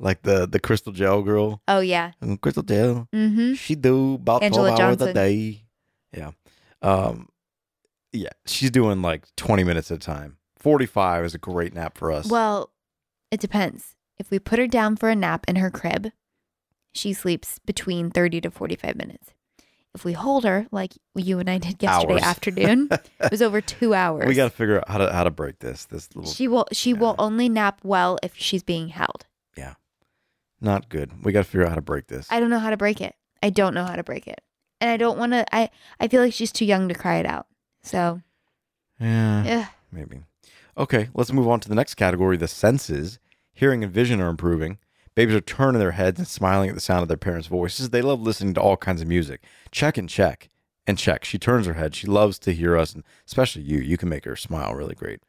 [0.00, 1.60] Like the the crystal gel girl.
[1.66, 2.12] oh yeah.
[2.22, 3.08] Mm, Crystal gel.
[3.12, 3.56] Mhm.
[3.58, 5.64] She do about Angela twelve hours a day.
[6.16, 6.30] Yeah.
[6.82, 7.30] Um
[8.18, 10.36] yeah, she's doing like twenty minutes at a time.
[10.56, 12.28] Forty five is a great nap for us.
[12.28, 12.70] Well,
[13.30, 13.94] it depends.
[14.18, 16.10] If we put her down for a nap in her crib,
[16.92, 19.32] she sleeps between 30 to 45 minutes.
[19.94, 22.22] If we hold her, like you and I did yesterday Hours.
[22.22, 22.88] afternoon,
[23.20, 24.26] it was over two hours.
[24.26, 25.86] we gotta figure out how to how to break this.
[25.86, 29.24] This little she will she will only nap well if she's being held.
[29.56, 29.74] Yeah,
[30.60, 31.24] not good.
[31.24, 32.28] We gotta figure out how to break this.
[32.30, 33.14] I don't know how to break it.
[33.42, 34.40] I don't know how to break it.
[34.80, 37.26] And I don't want to I I feel like she's too young to cry it
[37.26, 37.46] out.
[37.82, 38.22] So,
[39.00, 39.64] yeah.
[39.66, 39.74] ugh.
[39.92, 40.20] Maybe.
[40.76, 43.18] Okay, let's move on to the next category the senses.
[43.52, 44.78] Hearing and vision are improving.
[45.14, 47.90] Babies are turning their heads and smiling at the sound of their parents' voices.
[47.90, 49.42] They love listening to all kinds of music.
[49.72, 50.48] Check and check
[50.86, 51.24] and check.
[51.24, 51.94] She turns her head.
[51.96, 53.78] She loves to hear us, and especially you.
[53.78, 55.20] You can make her smile really great.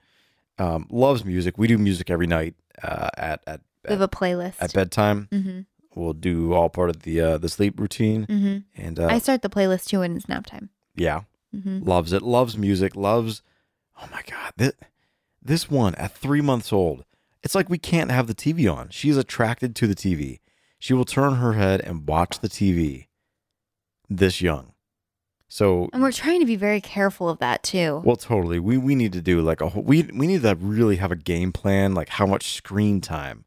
[0.59, 1.57] Um, loves music.
[1.57, 4.55] We do music every night uh, at at we have a playlist.
[4.59, 5.27] at bedtime.
[5.31, 5.65] Mhm.
[5.95, 8.63] We'll do all part of the uh, the sleep routine, Mhm.
[8.77, 10.69] and uh, I start the playlist too when it's nap time.
[10.95, 11.21] yeah,
[11.55, 11.85] Mhm.
[11.87, 13.41] loves it, loves music, loves.
[14.01, 14.73] Oh my god, this
[15.41, 17.05] this one at three months old,
[17.43, 18.89] it's like we can't have the TV on.
[18.89, 20.39] She's attracted to the TV.
[20.77, 23.07] She will turn her head and watch the TV.
[24.09, 24.73] This young,
[25.47, 28.01] so And we're trying to be very careful of that too.
[28.03, 28.59] well, totally.
[28.59, 29.83] We we need to do like a whole.
[29.83, 31.93] We we need to really have a game plan.
[31.93, 33.45] Like how much screen time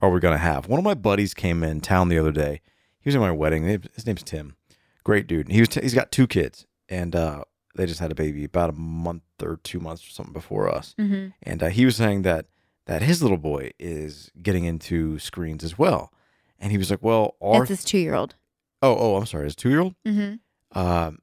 [0.00, 0.66] are we gonna have?
[0.66, 2.60] One of my buddies came in town the other day.
[3.00, 3.64] He was at my wedding.
[3.94, 4.56] His name's Tim.
[5.04, 5.48] Great dude.
[5.48, 5.68] He was.
[5.68, 9.22] T- he's got two kids, and uh, they just had a baby about a month
[9.42, 10.94] or two months or something before us.
[10.98, 12.46] hmm And uh, he was saying that
[12.86, 16.12] that his little boy is getting into screens as well.
[16.58, 18.34] And he was like, "Well, our It's his two year old.
[18.82, 20.78] oh oh, I'm sorry, his two year old." Mm-hmm.
[20.78, 21.18] um,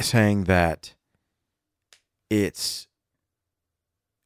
[0.00, 0.94] saying that
[2.30, 2.86] it's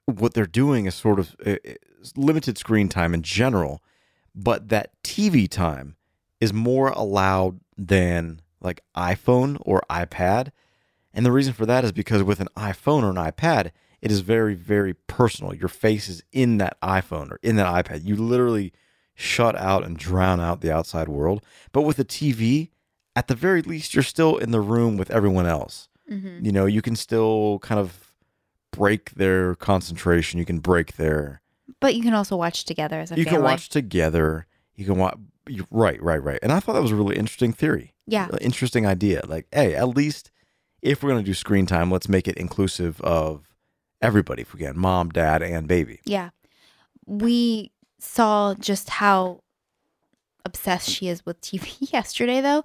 [0.07, 1.57] what they're doing is sort of uh,
[2.17, 3.83] limited screen time in general,
[4.35, 5.97] but that TV time
[6.41, 10.51] is more allowed than like iPhone or iPad.
[11.13, 14.21] And the reason for that is because with an iPhone or an iPad, it is
[14.21, 15.55] very, very personal.
[15.55, 18.05] Your face is in that iPhone or in that iPad.
[18.05, 18.73] You literally
[19.15, 21.43] shut out and drown out the outside world.
[21.73, 22.71] But with a TV,
[23.17, 25.89] at the very least, you're still in the room with everyone else.
[26.09, 26.45] Mm-hmm.
[26.45, 28.13] You know, you can still kind of
[28.71, 30.39] break their concentration.
[30.39, 31.43] You can break their.
[31.81, 33.37] But you can also watch together as a You family.
[33.39, 34.47] can watch together.
[34.77, 35.19] You can watch.
[35.71, 36.39] Right, right, right.
[36.43, 37.95] And I thought that was a really interesting theory.
[38.09, 38.29] Yeah.
[38.41, 39.23] Interesting idea.
[39.27, 40.31] Like, hey, at least
[40.83, 43.55] if we're going to do screen time, let's make it inclusive of
[44.01, 46.01] everybody if we can mom, dad, and baby.
[46.05, 46.31] Yeah.
[47.07, 49.41] We saw just how
[50.45, 52.65] obsessed she is with TV yesterday, though.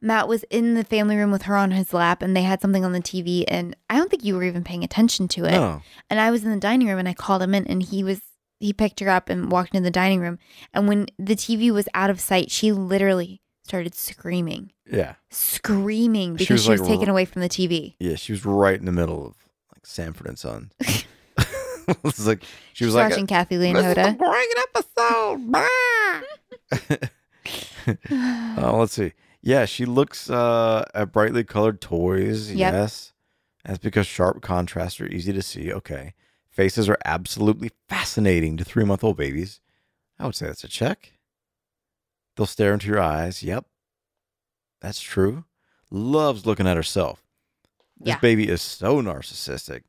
[0.00, 2.84] Matt was in the family room with her on his lap, and they had something
[2.84, 5.52] on the TV, and I don't think you were even paying attention to it.
[5.52, 5.82] No.
[6.08, 8.20] And I was in the dining room, and I called him in, and he was
[8.60, 10.38] he picked her up and walked into the dining room,
[10.72, 15.14] and when the TV was out of sight, she literally started screaming, Yeah.
[15.30, 17.94] screaming She because was she was, like, taken away from the TV.
[18.00, 19.34] Yeah, she was right in the middle of
[19.74, 20.70] like Sanford and Son.
[20.80, 22.42] it was like
[22.72, 24.18] she was like watching Kathie Lee and This is a Hoda.
[24.18, 25.54] great episode.
[28.58, 29.12] Oh, let's see.
[29.40, 32.50] Yeah, she looks uh, at brightly colored toys.
[32.52, 32.72] Yep.
[32.72, 33.12] Yes.
[33.64, 35.72] That's because sharp contrasts are easy to see.
[35.72, 36.14] Okay.
[36.50, 39.60] Faces are absolutely fascinating to three month old babies.
[40.18, 41.12] I would say that's a check.
[42.38, 43.42] They'll stare into your eyes.
[43.42, 43.66] Yep.
[44.80, 45.44] That's true.
[45.90, 47.20] Loves looking at herself.
[47.98, 48.20] This Yeah.
[48.20, 49.82] baby is so narcissistic.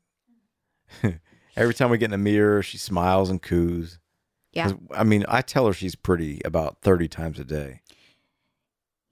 [1.55, 3.99] Every time we get in the mirror, she smiles and coos.
[4.51, 4.71] Yeah.
[4.91, 7.81] I mean, I tell her she's pretty about 30 times a day.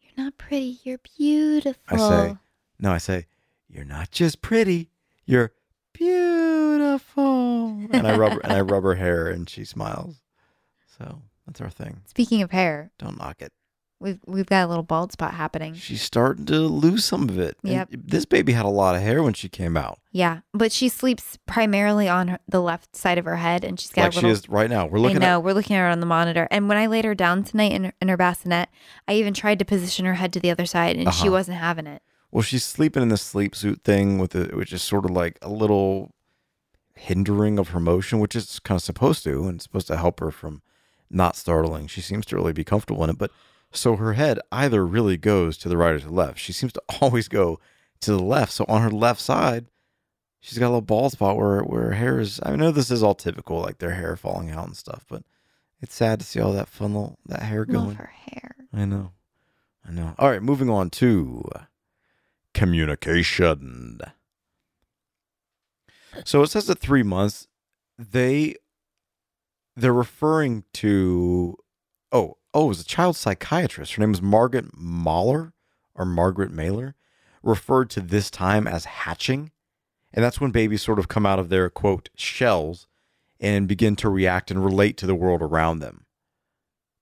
[0.01, 0.79] You're not pretty.
[0.83, 1.83] You're beautiful.
[1.89, 2.37] I say,
[2.79, 3.27] no, I say,
[3.69, 4.89] you're not just pretty,
[5.27, 5.53] you're
[5.93, 7.67] beautiful.
[7.91, 10.21] And I rub and I rub her hair and she smiles.
[10.97, 12.01] So that's our thing.
[12.05, 13.51] Speaking of hair, Don't knock it.
[13.99, 15.73] we've we've got a little bald spot happening.
[15.73, 17.57] She's starting to lose some of it.
[17.63, 17.89] And Yep.
[17.93, 19.99] This baby had a lot of hair when she came out.
[20.11, 23.91] Yeah, but she sleeps primarily on her, the left side of her head, and she's
[23.91, 24.29] got like a little.
[24.29, 24.85] she is right now.
[24.85, 25.17] We're looking.
[25.17, 27.05] I looking know at we're looking at her on the monitor, and when I laid
[27.05, 28.69] her down tonight in her, in her bassinet,
[29.07, 31.31] I even tried to position her head to the other side, and she Uh-huh.
[31.31, 32.01] wasn't having it.
[32.29, 35.37] well, she's sleeping in the sleep suit thing with it, which is sort of like
[35.41, 36.11] a little
[36.95, 40.19] hindering of her motion, which is kind of supposed to, and it's supposed to help
[40.19, 40.61] her from
[41.09, 41.87] not startling.
[41.87, 43.31] She seems to really be comfortable in it, but
[43.71, 46.39] so her head either really goes to the right or to the left.
[46.39, 47.59] She seems to always go
[48.01, 48.51] to the left.
[48.51, 49.67] So on her left side,
[50.39, 52.39] she's got a little bald spot where where her hair is.
[52.43, 55.23] I know this is all typical, like their hair falling out and stuff, but
[55.81, 57.87] it's sad to see all that fun little that hair going.
[57.87, 58.55] Love her hair.
[58.73, 59.11] I know.
[59.87, 60.15] I know.
[60.17, 61.43] All right, moving on to
[62.53, 63.99] communication.
[66.25, 67.47] So it says at three months,
[67.97, 68.55] they
[69.77, 71.55] they're referring to
[72.11, 73.93] oh oh it was a child psychiatrist.
[73.93, 75.53] Her name was Margaret Mahler
[75.95, 76.95] or Margaret Mailer,
[77.41, 79.51] referred to this time as hatching,
[80.13, 82.87] and that's when babies sort of come out of their quote shells
[83.39, 86.05] and begin to react and relate to the world around them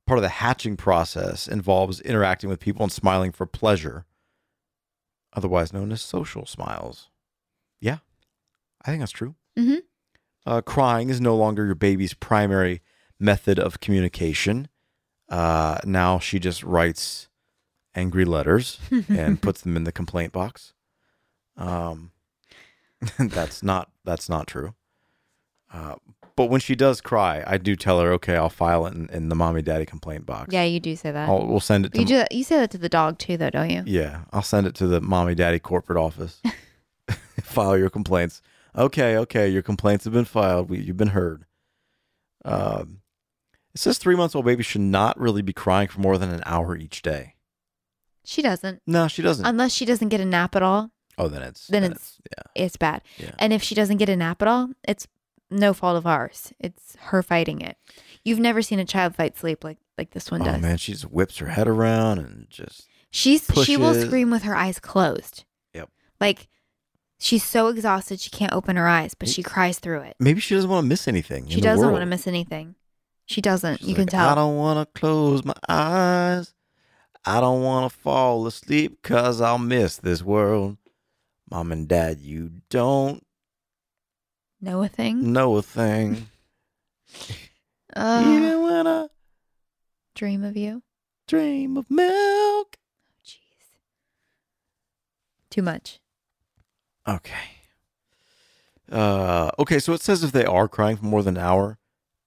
[0.05, 4.05] part of the hatching process involves interacting with people and smiling for pleasure,
[5.33, 7.09] otherwise known as social smiles.
[7.79, 7.97] Yeah,
[8.83, 9.35] I think that's true.
[9.57, 9.81] Mhm.
[10.45, 12.81] Uh, crying is no longer your baby's primary
[13.19, 14.67] method of communication.
[15.29, 17.29] Uh, now she just writes
[17.95, 18.79] angry letters
[19.09, 20.73] and puts them in the complaint box.
[21.57, 22.11] Um,
[23.19, 24.75] that's not that's not true.
[25.73, 25.95] Uh,
[26.35, 29.29] but when she does cry, I do tell her, okay, I'll file it in, in
[29.29, 30.53] the mommy daddy complaint box.
[30.53, 31.29] Yeah, you do say that.
[31.29, 32.23] I'll, we'll send it to you do.
[32.29, 33.83] You say that to the dog too, though, don't you?
[33.85, 36.41] yeah, I'll send it to the mommy daddy corporate office.
[37.41, 38.41] File your complaints.
[38.77, 40.69] Okay, okay, your complaints have been filed.
[40.69, 41.45] We, you've been heard.
[42.43, 42.99] Um,
[43.73, 46.43] it says three months old baby should not really be crying for more than an
[46.45, 47.35] hour each day.
[48.23, 49.45] She doesn't, No, she doesn't.
[49.45, 50.91] unless she doesn't get a nap at all.
[51.17, 53.01] oh, then it's then it's- yeah, It's bad.
[53.17, 53.31] yeah.
[53.39, 55.07] And if she doesn't get a nap at all, it's
[55.51, 56.51] no fault of ours.
[56.59, 57.77] It's her fighting it.
[58.23, 60.55] You've never seen a child fight sleep like like this one Oh does.
[60.55, 64.43] Oh man, she just whips her head around and just She's she will scream with
[64.43, 65.45] her eyes closed.
[65.73, 65.89] Yep.
[66.19, 66.47] Like
[67.19, 70.15] she's so exhausted she can't open her eyes, but she cries through it.
[70.19, 71.47] maybe she doesn't want to miss anything.
[71.47, 72.75] She doesn't want to miss anything.
[73.25, 73.79] She doesn't.
[73.79, 74.29] She's you can tell.
[74.29, 76.53] I don't want to close my eyes.
[77.25, 80.77] I don't want to fall asleep because I'll miss this world.
[81.49, 83.25] Mom and dad, you don't
[84.61, 85.31] know a thing.
[85.33, 86.27] know a thing.
[87.95, 89.07] Ugh, Even when I
[90.13, 90.83] dream of you.
[91.27, 92.77] dream of milk.
[93.25, 93.39] Jeez.
[95.49, 95.99] Too much.
[97.07, 97.33] Okay.
[98.91, 101.77] Uh, okay, so it says if they are crying for more than an hour,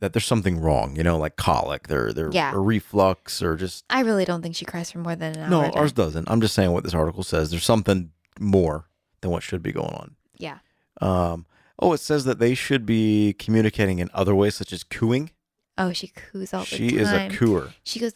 [0.01, 2.53] that there's something wrong, you know, like colic, they're, they're Yeah.
[2.53, 5.49] or reflux, or just I really don't think she cries for more than an hour.
[5.51, 5.79] no, a day.
[5.79, 6.29] ours doesn't.
[6.31, 7.51] I'm just saying what this article says.
[7.51, 8.11] There's something
[8.41, 8.87] more
[9.21, 10.17] than what should be going on.
[10.37, 10.59] Yeah.
[11.01, 11.47] Um,
[11.81, 15.31] oh, it says that they should be communicating in other ways, such as cooing.
[15.77, 16.99] Oh, she coos all the She time.
[17.01, 17.73] is a cooer.
[17.85, 18.15] She goes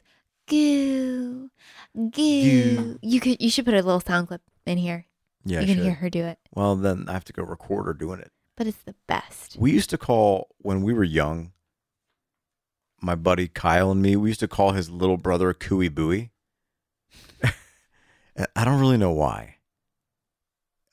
[0.49, 1.49] goo,
[1.95, 2.11] goo.
[2.11, 2.99] Goo.
[3.03, 3.41] You could.
[3.41, 5.07] You should put a little sound clip in here.
[5.45, 6.39] Yeah, you can hear her do it.
[6.55, 8.31] Well, then I have to go record her doing it.
[8.57, 9.57] But it's the best.
[9.59, 11.53] We used to call when we were young.
[13.01, 16.31] My buddy Kyle and me, we used to call his little brother Cooey Booey.
[18.55, 19.57] I don't really know why.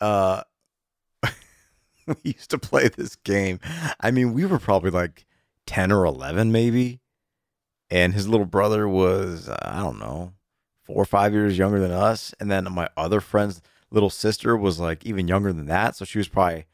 [0.02, 0.42] Uh,
[2.08, 3.60] we used to play this game.
[4.00, 5.28] I mean, we were probably like
[5.68, 7.02] 10 or 11, maybe.
[7.92, 10.34] And his little brother was, uh, I don't know,
[10.84, 12.34] four or five years younger than us.
[12.40, 15.96] And then my other friend's little sister was like even younger than that.
[15.96, 16.66] So she was probably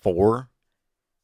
[0.00, 0.48] four.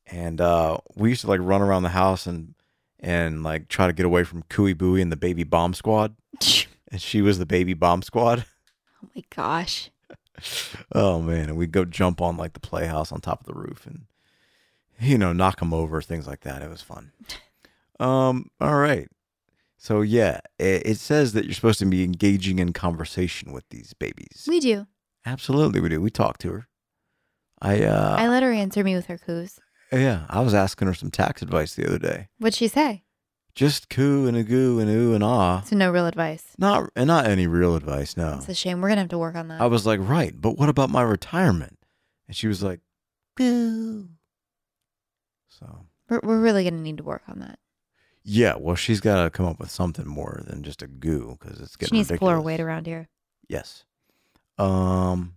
[0.06, 2.54] And uh, we used to like run around the house and
[3.00, 6.16] and like try to get away from Cooey Booey and the baby bomb squad.
[6.90, 8.44] And she was the baby bomb squad.
[9.04, 9.90] Oh my gosh.
[10.92, 13.84] Oh man, and we'd go jump on like the playhouse on top of the roof
[13.84, 14.02] and
[15.00, 16.62] you know knock them over, things like that.
[16.62, 17.12] It was fun.
[18.00, 19.08] Um, all right.
[19.76, 23.92] So yeah, it, it says that you're supposed to be engaging in conversation with these
[23.94, 24.44] babies.
[24.48, 24.86] We do.
[25.24, 26.00] Absolutely, we do.
[26.00, 26.68] We talk to her.
[27.60, 29.60] I uh, I let her answer me with her coos.
[29.92, 32.28] yeah, I was asking her some tax advice the other day.
[32.38, 33.04] What'd she say?
[33.54, 35.60] Just coo and a goo and ooh and ah.
[35.60, 36.42] So no real advice.
[36.58, 38.16] Not and not any real advice.
[38.16, 38.36] No.
[38.38, 38.80] It's a shame.
[38.80, 39.60] We're gonna have to work on that.
[39.60, 41.78] I was like, right, but what about my retirement?
[42.26, 42.80] And she was like,
[43.36, 44.08] goo.
[45.48, 47.58] So we're, we're really gonna need to work on that.
[48.24, 51.60] yeah, well, she's got to come up with something more than just a goo because
[51.60, 51.94] it's getting.
[51.94, 53.08] She needs to pull her weight around here.
[53.48, 53.84] Yes.
[54.58, 55.34] Um.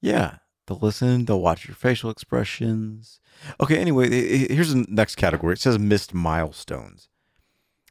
[0.00, 0.36] Yeah,
[0.66, 1.24] they'll listen.
[1.24, 3.20] They'll watch your facial expressions.
[3.60, 3.78] Okay.
[3.78, 4.08] Anyway,
[4.48, 5.54] here's the next category.
[5.54, 7.08] It says missed milestones.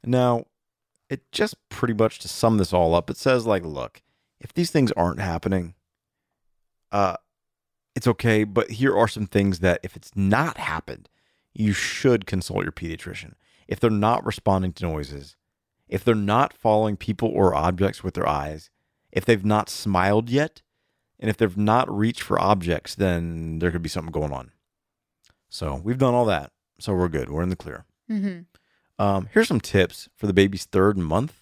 [0.04, 0.46] Now,
[1.12, 4.02] it just pretty much to sum this all up, it says like, look,
[4.40, 5.76] if these things aren't happening,
[6.92, 7.18] uh,
[7.96, 8.46] it's okay.
[8.46, 11.10] But here are some things that if it's not happened,
[11.54, 13.34] you should consult your pediatrician.
[13.68, 15.36] If they're not responding to noises,
[15.90, 18.70] if they're not following people or objects with their eyes,
[19.12, 20.62] if they've not smiled yet,
[21.20, 24.52] and if they've not reached for objects, then there could be something going on.
[25.50, 26.52] So we've done all that.
[26.80, 27.30] So we're good.
[27.30, 27.86] We're in the clear.
[28.10, 28.42] Mm-hmm.
[29.04, 31.42] Um, here's some tips for the baby's third month.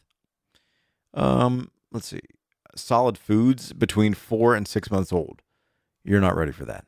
[1.14, 2.22] Um, let's see.
[2.76, 5.42] Solid foods between four and six months old.
[6.04, 6.86] You're not ready for that.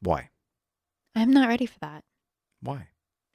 [0.00, 0.30] Why?
[1.14, 2.04] I'm not ready for that
[2.60, 2.88] Why?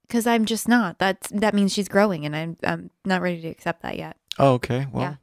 [0.03, 0.99] because I'm just not.
[0.99, 4.17] That's that means she's growing, and I'm I'm not ready to accept that yet.
[4.37, 4.85] Oh, okay.
[4.91, 5.15] Well, Yeah.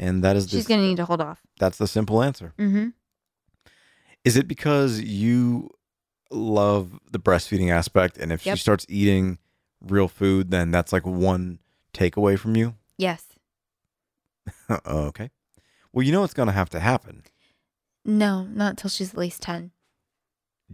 [0.00, 1.40] And that is She's gonna need to hold off.
[1.60, 2.52] that's the simple answer.
[2.58, 2.88] Mm-hmm.
[4.24, 5.70] Is it because you
[6.30, 8.56] love the breastfeeding aspect, and if Yep.
[8.56, 9.38] she starts eating
[9.80, 11.58] real food, then that's like one
[11.94, 12.74] takeaway from you?
[12.98, 13.24] Yes.
[14.84, 15.30] Oh, okay.
[15.92, 17.24] Well, you know what's going to have to happen.
[18.04, 19.72] No, not until she's at least ten.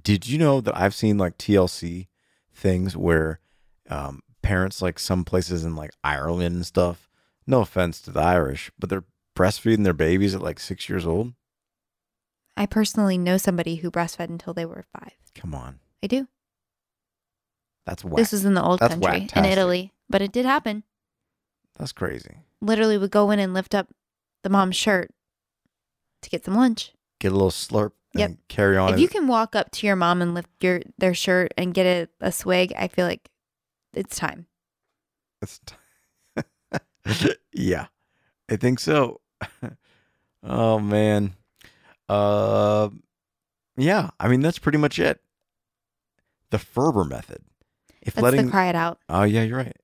[0.00, 2.08] Did you know that I've seen like TLC
[2.54, 3.40] things where
[3.88, 7.08] um, parents, like some places in like Ireland and stuff,
[7.46, 9.04] no offense to the Irish, but they're
[9.36, 11.34] breastfeeding their babies at like six years old?
[12.56, 15.12] I personally know somebody who breastfed until they were five.
[15.34, 15.78] Come on.
[16.02, 16.26] I do.
[17.84, 18.16] That's whack.
[18.16, 19.44] This was in the old That's country in.
[19.44, 20.82] Italy, but it did happen.
[21.78, 22.38] That's crazy.
[22.60, 23.88] Literally, would go in and lift up
[24.42, 25.10] the mom's shirt
[26.22, 26.92] to get some lunch.
[27.20, 28.30] Get a little slurp and Yep.
[28.48, 28.94] carry on.
[28.94, 31.84] if you can walk up to your mom and lift your their shirt and get
[31.86, 33.28] a, a swig, I feel like
[33.92, 34.46] it's time.
[35.42, 35.74] It's t-
[37.52, 37.86] yeah,
[38.50, 39.20] I think so.
[40.42, 41.34] oh man,
[42.08, 42.88] uh,
[43.76, 44.10] yeah.
[44.20, 45.20] I mean, that's pretty much it.
[46.50, 47.42] The Ferber method.
[48.02, 48.98] If That's letting, the cry it out.
[49.08, 49.76] oh yeah, you're right.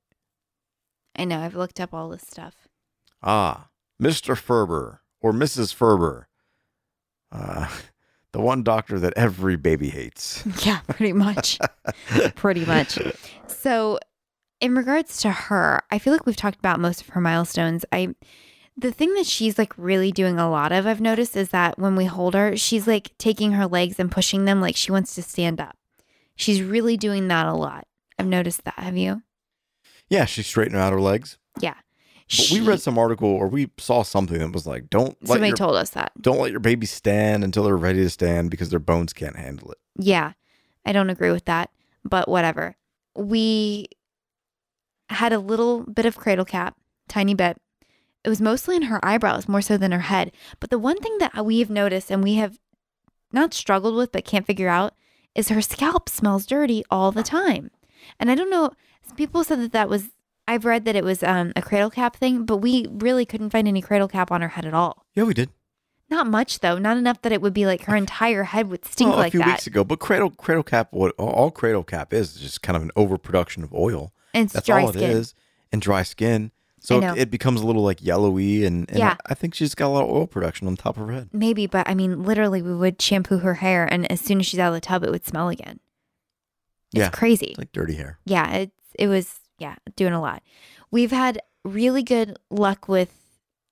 [1.17, 1.41] I know.
[1.41, 2.69] I've looked up all this stuff.
[3.23, 3.69] Ah,
[4.01, 4.37] Mr.
[4.37, 5.75] Ferber or Mrs.
[5.75, 6.29] Ferber,
[7.33, 7.69] uh,
[8.33, 10.45] the one doctor that every baby hates.
[10.65, 11.59] Yeah, pretty much.
[12.37, 12.99] pretty much.
[13.49, 13.99] So,
[14.61, 17.85] in regards to her, I feel like we've talked about most of her milestones.
[17.93, 18.15] I
[18.77, 21.95] the thing that she's like really doing a lot of I've noticed is that when
[21.97, 25.23] we hold her, she's like taking her legs and pushing them like she wants to
[25.23, 25.77] stand up.
[26.37, 27.87] She's really doing that a lot.
[28.18, 28.79] I've noticed that.
[28.79, 29.23] Have you?
[30.09, 31.39] Yeah, she's straightening out her legs.
[31.61, 31.75] Yeah.
[32.29, 35.49] But we read some article or we saw something that was like, don't let Somebody
[35.49, 36.12] your told us that.
[36.20, 39.70] don't let your baby stand until they're ready to stand because their bones can't handle
[39.70, 39.79] it.
[39.99, 40.33] Yeah,
[40.87, 41.70] I don't agree with that,
[42.05, 42.77] but whatever.
[43.14, 43.89] We
[45.11, 47.61] had a little bit of cradle cap, tiny bit.
[48.25, 50.33] It was mostly in her eyebrows more so than her head.
[50.61, 52.59] But the one thing that we have noticed and we have
[53.33, 54.95] not struggled with but can't figure out
[55.35, 57.70] is her scalp smells dirty all the time.
[58.20, 58.70] And I don't know,
[59.16, 60.11] people said that that was
[60.49, 63.68] I've read that it was um, a cradle cap thing, but we really couldn't find
[63.68, 65.07] any cradle cap on her head at all.
[65.14, 65.51] Yeah, we did.
[66.11, 69.11] Not much though, not enough that it would be like her entire head would stink
[69.11, 69.47] Well, like a few that.
[69.47, 69.83] weeks ago.
[69.85, 73.62] But cradle cradle cap, what all cradle cap is, is just kind of an overproduction
[73.64, 74.12] of oil.
[74.35, 75.03] and That's dry all skin.
[75.05, 75.35] it is,
[75.73, 76.51] and dry skin.
[76.85, 79.16] So it, it becomes a little like yellowy, and, and Yeah.
[79.26, 81.28] I, think she's got a lot of oil production on top of her head.
[81.33, 84.59] Maybe, but I mean, literally, we would shampoo her hair, and as soon as she's
[84.59, 85.78] out of the tub, it would smell again.
[86.93, 87.11] It's Yeah.
[87.11, 87.47] crazy.
[87.47, 88.18] It's like dirty hair.
[88.24, 90.43] Yeah, it's it was yeah doing a lot.
[90.91, 93.14] We've had really good luck with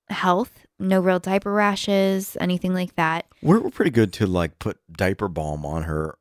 [0.09, 0.65] health.
[0.79, 3.25] no real diaper rashes, anything like that.
[3.43, 6.17] We're, we're pretty good to like put diaper balm on her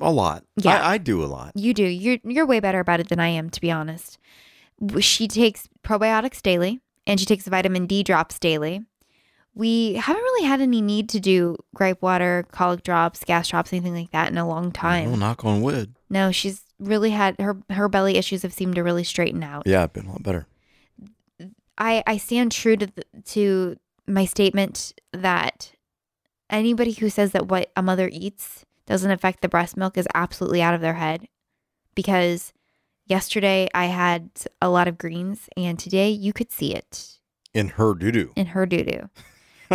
[0.00, 0.44] a lot.
[0.56, 0.82] Yeah.
[0.82, 1.52] I, I do a lot.
[1.54, 1.84] You do.
[1.84, 4.18] You're you're way better about it than I am, to be honest.
[5.00, 8.82] She takes probiotics daily, and she takes vitamin D drops daily.
[9.54, 13.94] We haven't really had any need to do gripe water, colic drops, gas drops, anything
[13.94, 15.18] like that in a long Oh, time.
[15.18, 15.96] knock on wood.
[16.08, 19.64] No, she's really had her her belly issues have seemed to really straighten out.
[19.66, 20.46] Yeah, I've been a lot better.
[21.76, 23.76] I I stand true to the, to
[24.06, 25.72] my statement that
[26.50, 30.62] anybody who says that what a mother eats doesn't affect the breast milk is absolutely
[30.62, 31.28] out of their head
[31.94, 32.52] because
[33.08, 34.30] yesterday I had
[34.62, 37.18] a lot of greens and today you could see it
[37.54, 38.32] In her doo doo.
[38.36, 39.08] in her doo doo.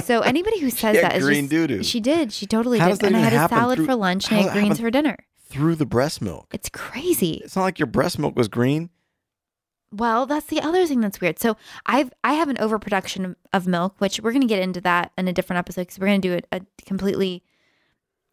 [0.01, 1.83] So anybody who says that is green just, doo-doo.
[1.83, 4.39] she did she totally How did and I had a salad through- for lunch and
[4.39, 5.17] I had greens for dinner.
[5.49, 6.47] Through the breast milk.
[6.51, 7.33] It's crazy.
[7.43, 8.89] It's not like your breast milk was green.
[9.91, 11.37] Well, that's the other thing that's weird.
[11.37, 11.55] So
[11.85, 15.33] I've I have an overproduction of- milk, which we're gonna get into that in a
[15.33, 17.43] different episode because we're gonna do a, a completely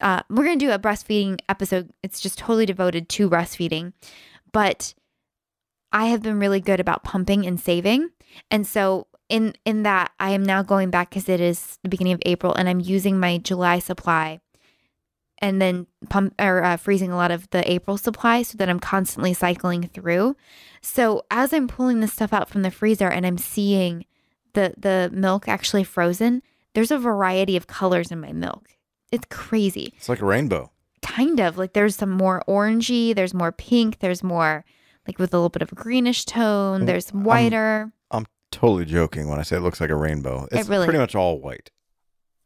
[0.00, 1.90] uh we're gonna do a breastfeeding episode.
[2.02, 3.92] It's just totally devoted to breastfeeding.
[4.52, 4.94] But
[5.92, 8.10] I have been really good about pumping and saving.
[8.50, 12.12] And so in in that I am now going back because it is the beginning
[12.12, 14.40] of April and I'm using my July supply
[15.38, 18.80] and then pump or uh, freezing a lot of the April supply so that I'm
[18.80, 20.36] constantly cycling through.
[20.82, 24.04] So as I'm pulling this stuff out from the freezer and I'm seeing
[24.52, 26.42] the the milk actually frozen,
[26.74, 28.76] there's a variety of colors in my milk.
[29.10, 29.94] It's crazy.
[29.96, 30.70] It's like a rainbow.
[31.10, 34.64] Kind of like there's some more orangey, there's more pink, there's more
[35.06, 37.92] like with a little bit of a greenish tone, there's I'm- whiter.
[38.10, 40.46] I'm totally joking when I say it looks like a rainbow.
[40.52, 41.70] It's really- pretty much all white.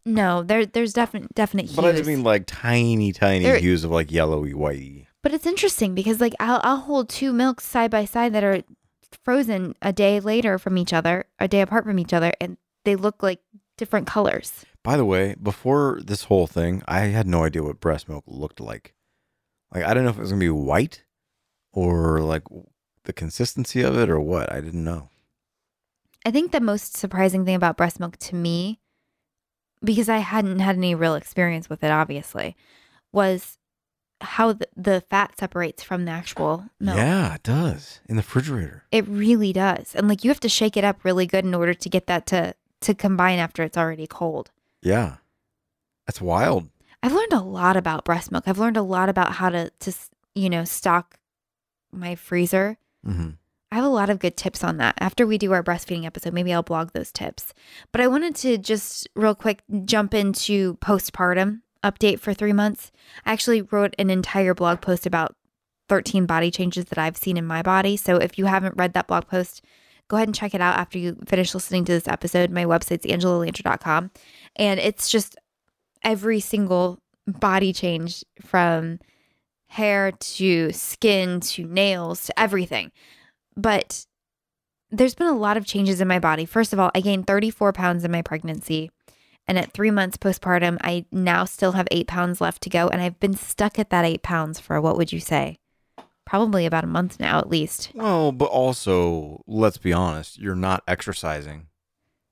[0.07, 1.77] no, there there's definite definite hues.
[1.77, 5.07] But I just mean like tiny, tiny There- hues of like yellowy, whitey.
[5.23, 8.63] But it's interesting because like I'll I'll hold two milks side by side that are
[9.25, 12.97] frozen a day later from each other, a day apart from each other, and they
[12.97, 13.41] look like
[13.79, 14.65] different colors.
[14.85, 18.61] By the way, before this whole thing, I had no idea what breast milk looked
[18.61, 18.95] like.
[19.73, 21.05] Like I didn't know if it was gonna be white
[21.73, 22.43] or like
[23.05, 24.53] the consistency of it or what.
[24.53, 25.09] I didn't know.
[26.27, 28.81] I think the most surprising thing about breast milk to me,
[29.83, 32.55] because I hadn't had any real experience with it, obviously,
[33.11, 33.59] was
[34.21, 36.97] how the, the fat separates from the actual milk.
[36.97, 38.85] Yeah, it does in the refrigerator.
[38.93, 39.95] It really does.
[39.95, 42.27] And like you have to shake it up really good in order to get that
[42.27, 44.51] to to combine after it's already cold.
[44.85, 45.17] Yeah,
[46.07, 46.69] that's wild.
[47.03, 48.45] I've learned a lot about breast milk.
[48.47, 49.93] I've learned a lot about how to to
[50.35, 51.17] you know stock
[51.91, 52.77] my freezer.
[53.05, 53.31] hmm
[53.73, 54.95] I have a lot of good tips on that.
[55.01, 57.53] After we do our breastfeeding episode, maybe I'll blog those tips.
[57.91, 62.93] But I wanted to just real quick jump into postpartum update for 3 months.
[63.27, 65.35] I actually wrote an entire blog post about
[65.89, 67.97] 13 body changes that I've seen in my body.
[67.97, 69.61] So if you haven't read that blog post,
[70.09, 72.51] go ahead and check it out after you finish listening to this episode.
[72.51, 74.11] My website's angelalanter.com.
[74.57, 75.37] And it's just
[76.03, 78.99] every single body change from
[79.69, 82.93] hair to skin to nails to everything.
[83.57, 84.07] But
[84.91, 86.45] there's been a lot of changes in my body.
[86.45, 88.91] First of all, I gained 34 pounds in my pregnancy.
[89.47, 92.89] And at three months postpartum, I now still have eight pounds left to go.
[92.89, 95.59] And I've been stuck at that eight pounds for what would you say?
[96.27, 97.91] Probably about a month now, at least.
[97.95, 101.67] Well, but also, let's be honest, you're not exercising.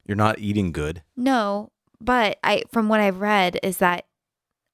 [0.06, 1.02] You're not eating good.
[1.16, 1.70] No,
[2.00, 4.06] but I from what I've read is that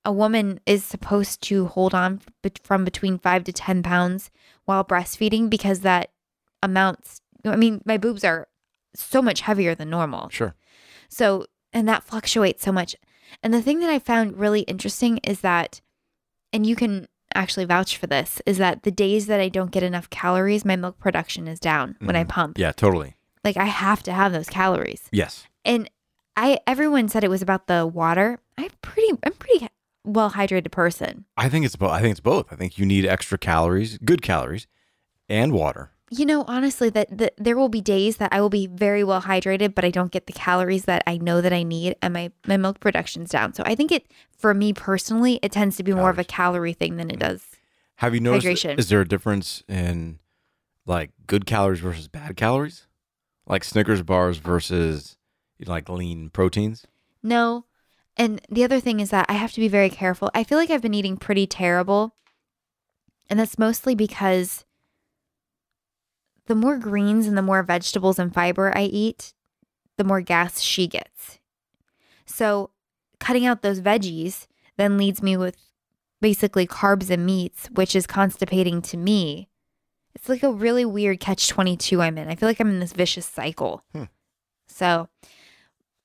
[0.05, 2.21] a woman is supposed to hold on
[2.63, 4.31] from between 5 to 10 pounds
[4.65, 6.11] while breastfeeding because that
[6.63, 8.49] amounts I mean my boobs are
[8.95, 10.29] so much heavier than normal.
[10.31, 10.55] Sure.
[11.09, 12.97] So and that fluctuates so much.
[13.43, 15.81] And the thing that I found really interesting is that
[16.53, 19.83] and you can actually vouch for this is that the days that I don't get
[19.83, 22.29] enough calories my milk production is down when I Mhm.
[22.29, 22.59] pump.
[22.59, 23.17] Yeah, totally.
[23.45, 25.47] Like I have to have those calories Yes.
[25.65, 25.89] and
[26.37, 28.39] I everyone said it was about the water.
[28.57, 29.69] I'm pretty I'm pretty
[30.05, 31.25] well hydrated person.
[31.37, 31.91] I think it's both.
[31.91, 32.53] I think it's both.
[32.53, 34.67] I think you need extra calories, good calories,
[35.29, 35.93] and water.
[36.11, 39.23] You know, honestly, that, that there will be days that I will be very well
[39.23, 42.33] hydrated, but I don't get the calories that I know that I need, and my
[42.47, 43.53] my milk production's down.
[43.53, 44.07] So I think it
[44.37, 47.29] for me personally, it tends to be more of a calorie thing than it mm.
[47.29, 47.45] does.
[47.97, 48.47] Have you noticed?
[48.47, 48.79] Hydration.
[48.79, 50.19] Is there a difference in
[50.87, 52.87] like good calories versus bad calories?
[53.47, 55.17] Like Snickers bars versus
[55.59, 56.87] you know, like lean proteins?
[57.23, 57.65] No.
[58.17, 60.31] And the other thing is that I have to be very careful.
[60.35, 62.15] I feel like I've been eating pretty terrible.
[63.31, 64.65] And that's mostly because
[66.49, 69.33] the more greens and the more vegetables and fiber I eat,
[69.97, 71.39] the more gas she gets.
[72.27, 72.71] So
[73.21, 74.47] cutting out those veggies
[74.77, 75.57] then leads me with
[76.21, 79.49] basically carbs and meats, which is constipating to me.
[80.15, 82.29] It's like a really weird catch 22 I'm in.
[82.29, 83.85] I feel like I'm in this vicious cycle.
[83.93, 84.05] Hmm.
[84.67, 85.09] So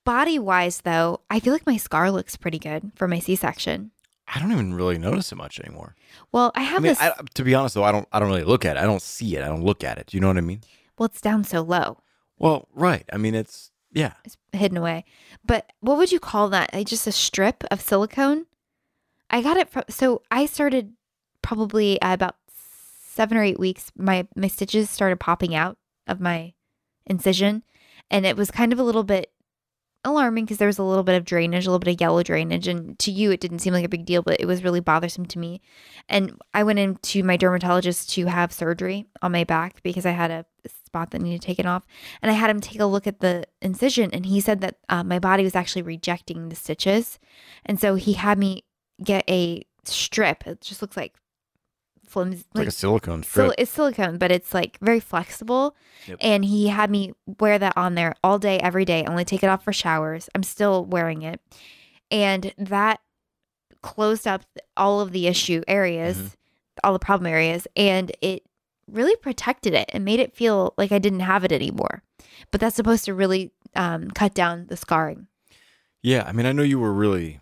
[0.05, 3.91] Body wise, though, I feel like my scar looks pretty good for my C section.
[4.27, 5.95] I don't even really notice it much anymore.
[6.31, 7.01] Well, I I have mean, this.
[7.01, 8.07] I, to be honest though, I don't.
[8.11, 8.79] I don't really look at it.
[8.79, 9.43] I don't see it.
[9.43, 10.07] I don't look at it.
[10.07, 10.61] Do you know what I mean?
[10.97, 11.97] well, it's down so low,
[12.37, 13.03] Well, right.
[13.11, 14.13] I mean, it's yeah.
[14.23, 15.05] it's hidden away.
[15.45, 16.71] But what would you call that?
[16.85, 18.45] Just a strip of silicone?
[19.29, 19.83] I got it from.
[19.89, 20.93] So I started
[21.41, 23.91] probably uh, about seven or eight weeks.
[23.97, 26.53] My my stitches started popping out of my
[27.05, 27.63] incision,
[28.09, 29.31] and it was kind of a little bit
[30.05, 32.67] alarming because there was a little bit of drainage, a little bit of yellow drainage,
[32.67, 35.25] and to you it didn't seem like a big deal, but it was really bothersome
[35.27, 35.61] to me.
[36.09, 40.31] And I went into my dermatologist to have surgery on my back because I had
[40.31, 41.85] a spot that needed taken off,
[42.21, 45.03] and I had him take a look at the incision, and he said that uh,
[45.03, 47.19] my body was actually rejecting the stitches,
[47.65, 48.63] and so he had me
[49.03, 50.45] get a strip.
[50.47, 51.15] It just looks like
[52.13, 53.47] flimsy, It's like, a silicone strip.
[53.51, 55.75] Sil- it's silicone, but it's like very flexible.
[56.07, 56.17] Yep.
[56.21, 59.03] And he had me wear that on there all day, every day.
[59.05, 60.29] Only take it off for showers.
[60.35, 61.41] I'm still wearing it,
[62.11, 62.99] and that
[63.81, 64.43] closed up
[64.77, 66.31] all of the issue areas, Mhm.
[66.83, 68.43] all the problem areas, and it
[68.89, 72.03] really protected it and made it feel like I didn't have it anymore.
[72.51, 75.25] But that's supposed to really um, cut down the scarring.
[76.03, 76.23] yeah.
[76.27, 77.39] I mean, I know you were really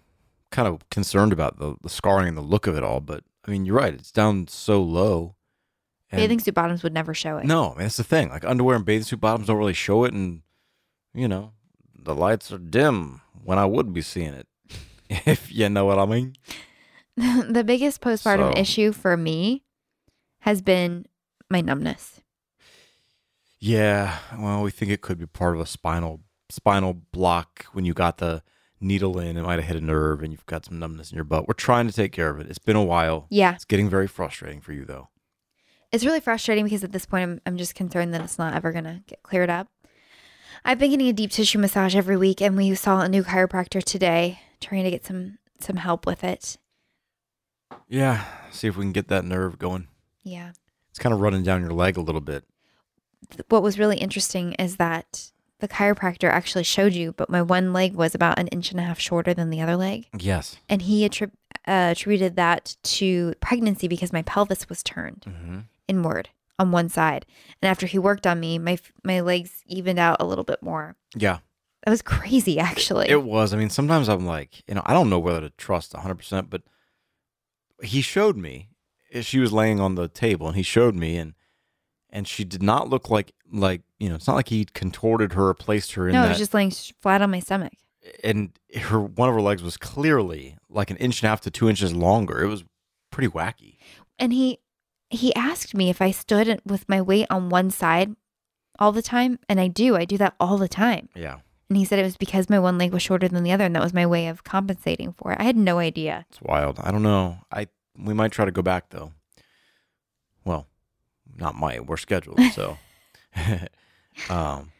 [0.49, 3.51] kind of concerned about the, the scarring and the look of it all, but I
[3.51, 3.93] mean, you're right.
[3.93, 5.35] It's down so low.
[6.11, 7.45] And- Bathing suit bottoms would never show it.
[7.45, 8.29] No, I mean, that's the thing.
[8.29, 10.41] Like underwear and bathing suit bottoms don't really show it, and
[11.13, 11.53] you know,
[11.97, 14.47] the lights are dim when I would be seeing it.
[15.09, 16.35] if you know what I mean.
[17.17, 19.63] the biggest postpartum So- issue for me
[20.39, 21.05] has been
[21.49, 22.21] my numbness.
[23.59, 27.93] Yeah, well, we think it could be part of a spinal spinal block when you
[27.93, 28.43] got the
[28.81, 29.37] needle in.
[29.37, 31.47] It might have hit a nerve, and you've got some numbness in your butt.
[31.47, 32.47] We're trying to take care of it.
[32.47, 33.27] It's been a while.
[33.29, 35.09] Yeah, It's getting very frustrating for you, though.
[35.91, 38.71] it's really frustrating because at this point I'm, I'm just concerned that it's not ever
[38.71, 39.67] going to get cleared up.
[40.63, 43.83] I've been getting a deep tissue massage every week and we saw a new chiropractor
[43.83, 46.57] today trying to get some some help with it.
[47.87, 49.87] Yeah, see if we can get that nerve going.
[50.23, 50.51] Yeah.
[50.91, 52.43] It's kind of running down your leg a little bit.
[53.49, 55.30] What was really interesting is that
[55.61, 58.83] the chiropractor actually showed you, but my one leg was about an inch and a
[58.83, 60.07] half shorter than the other leg.
[60.17, 60.57] Yes.
[60.67, 61.31] And he attrib-
[61.67, 65.23] uh, attributed that to pregnancy because my pelvis was turned.
[65.27, 65.59] Mm-hmm.
[65.87, 67.25] inward on one side.
[67.61, 70.95] And after he worked on me, my my legs evened out a little bit more.
[71.15, 71.39] Yeah.
[71.83, 73.09] That was crazy, actually.
[73.09, 73.53] It was.
[73.53, 76.61] I mean, sometimes I'm like, you know, I don't know whether to trust 100%, but
[77.81, 78.69] he showed me.
[79.21, 81.33] She was laying on the table and he showed me and
[82.11, 85.49] and she did not look like like, you know, it's not like he contorted her
[85.49, 87.73] or placed her in no, I that was just laying flat on my stomach.
[88.23, 91.51] and her one of her legs was clearly like an inch and a half to
[91.51, 92.41] 2 inches longer.
[92.41, 92.63] It was
[93.11, 93.77] pretty wacky.
[94.17, 94.59] And he
[95.09, 98.15] he asked me if I stood with my weight on one side
[98.79, 99.95] all the time, and I do.
[99.97, 101.09] I do that all the time.
[101.13, 101.39] Yeah.
[101.69, 103.75] And he said it was because my one leg was shorter than the other, and
[103.75, 105.39] that was my way of compensating for it.
[105.39, 106.25] I had no idea.
[106.29, 106.79] It's wild.
[106.81, 107.39] I don't know.
[107.51, 109.11] I we might try to go back though.
[110.45, 110.67] Well,
[111.41, 111.85] not might.
[111.85, 112.77] We're scheduled, so.
[114.29, 114.71] um,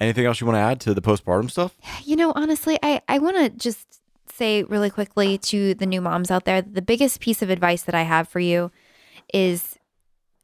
[0.00, 1.76] anything else you want to add to the postpartum stuff?
[2.04, 4.00] You know, honestly, I, I want to just
[4.32, 7.94] say really quickly to the new moms out there the biggest piece of advice that
[7.94, 8.70] I have for you
[9.34, 9.78] is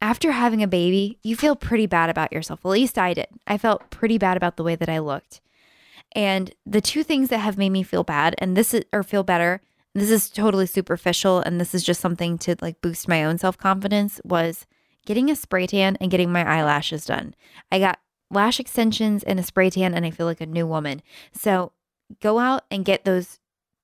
[0.02, 2.60] after having a baby, you feel pretty bad about yourself.
[2.64, 3.28] At least I did.
[3.46, 5.40] I felt pretty bad about the way that I looked.
[6.12, 9.22] And the two things that have made me feel bad, and this is, or feel
[9.22, 9.62] better,
[9.94, 13.56] this is totally superficial, and this is just something to like boost my own self
[13.56, 14.66] confidence, was
[15.06, 17.34] getting a spray tan and getting my eyelashes done.
[17.70, 17.98] I got
[18.30, 21.02] lash extensions and a spray tan, and I feel like a new woman.
[21.32, 21.72] So
[22.20, 23.38] go out and get those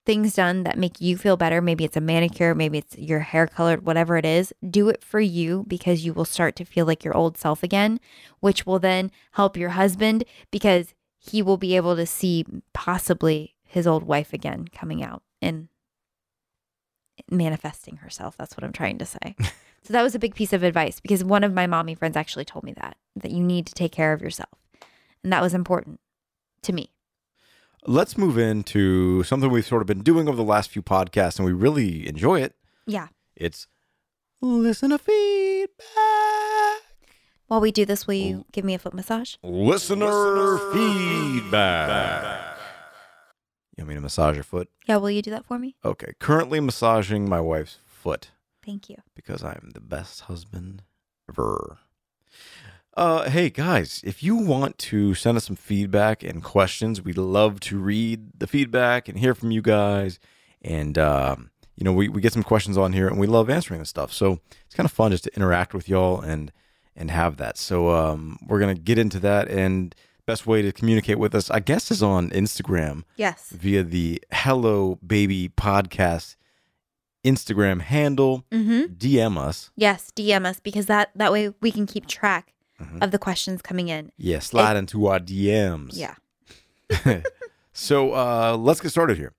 [0.07, 1.61] things done that make you feel better.
[1.61, 4.53] Maybe it's a manicure, maybe it's your hair colored, whatever it is.
[4.69, 8.01] Do it for you because you will start to feel like your old self again,
[8.41, 13.87] which will then help your husband because he will be able to see possibly his
[13.87, 15.69] old wife again coming out and
[17.31, 18.37] manifesting herself.
[18.37, 19.37] That's what I'm trying to say.
[19.83, 22.45] so that was a big piece of advice because one of my mommy friends actually
[22.45, 24.51] told me that that you need to take care of yourself.
[25.23, 26.01] And that was important
[26.63, 26.91] to me.
[27.87, 31.47] Let's move into something we've sort of been doing over the last few podcasts, and
[31.47, 32.55] we really enjoy it.
[32.87, 33.09] Yeah.
[33.37, 33.67] It's
[34.43, 35.79] listener feedback.
[37.47, 39.35] While we do this, will you give me a foot massage?
[39.43, 42.59] Listener, feedback.
[43.77, 44.69] You want me to massage your foot?
[44.87, 45.75] Yeah, will you do that for me?
[45.85, 46.13] Okay.
[46.21, 48.31] Currently massaging my wife's foot.
[48.65, 48.97] Thank you.
[49.15, 50.83] because I'm the best husband
[51.29, 51.79] ever.
[52.97, 57.61] Uh, hey guys, if you want to send us some feedback and questions, we'd love
[57.61, 60.19] to read the feedback and hear from you guys.
[60.61, 63.81] And um, you know, we, we get some questions on here, and we love answering
[63.81, 64.13] this stuff.
[64.13, 66.53] So it's kind of fun just to interact with y'all and
[66.97, 67.57] and have that.
[67.57, 69.49] So um, we're gonna get into that.
[69.49, 69.95] And
[70.27, 73.49] best way to communicate with us, I guess, is on Instagram Yes.
[73.51, 76.37] via the Hello Baby Podcast
[77.25, 78.45] Instagram handle.
[78.51, 78.95] Mm-hmm.
[78.95, 79.71] DM us.
[79.77, 80.11] Yes.
[80.17, 83.03] DM us because that that way we can keep track Mhm.
[83.03, 84.11] of the questions coming in.
[84.17, 85.91] Yeah, slide into our DMs.
[85.93, 86.15] Yeah.
[87.73, 89.33] so uh, let's get started here.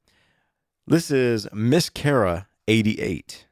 [0.87, 3.47] This is Miss Kara 88.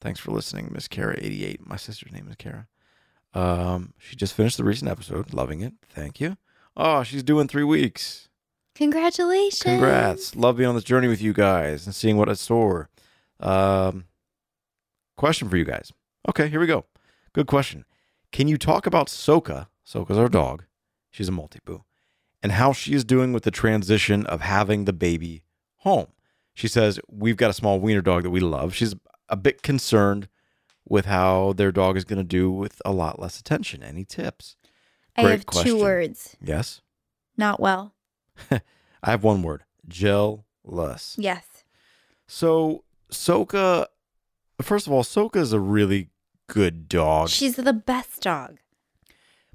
[0.00, 1.66] Thanks for listening, Miss Kara 88.
[1.66, 2.66] My sister's name is Kara.
[3.34, 5.32] Um, she just finished the recent episode.
[5.32, 5.72] Loving it.
[5.88, 6.36] Thank you.
[6.76, 8.28] Oh, she's doing three weeks.
[8.74, 9.62] Congratulations.
[9.62, 10.36] Congrats.
[10.36, 12.88] Love being on this journey with you guys and seeing what I store.
[13.40, 14.04] Um,
[15.16, 15.92] question for you guys.
[16.28, 16.84] Okay, here we go.
[17.32, 17.84] Good question.
[18.32, 19.68] Can you talk about Soka?
[19.86, 20.64] Soka's our dog.
[21.10, 21.82] She's a Maltipoo.
[22.42, 25.42] And how she is doing with the transition of having the baby
[25.78, 26.08] home.
[26.54, 28.74] She says, We've got a small wiener dog that we love.
[28.74, 28.94] She's
[29.28, 30.28] a bit concerned
[30.88, 33.82] with how their dog is going to do with a lot less attention.
[33.82, 34.56] Any tips?
[35.16, 35.72] Great I have question.
[35.72, 36.36] two words.
[36.40, 36.80] Yes.
[37.36, 37.94] Not well.
[38.50, 38.60] I
[39.10, 41.16] have one word jealous.
[41.18, 41.64] Yes.
[42.26, 43.86] So Soka,
[44.60, 46.08] first of all, Soka is a really
[46.48, 48.58] good dog, She's the best dog.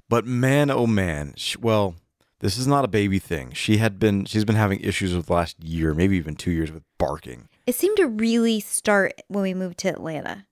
[0.08, 1.96] but man, oh man, sh well,
[2.40, 3.52] this is not a baby thing.
[3.52, 6.82] She had been, she's been having issues with last year, maybe even two years with
[6.98, 10.46] barking, It seemed to really start when we moved to Atlanta.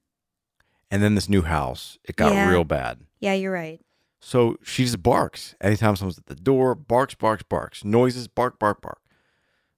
[0.90, 2.48] and then this new house, it got Yeah.
[2.50, 3.00] real bad.
[3.20, 3.80] Yeah, you're right.
[4.20, 6.74] So she just barks anytime someone's at the door.
[6.76, 7.84] Barks, barks, barks.
[7.84, 9.00] Noises, bark, bark, bark.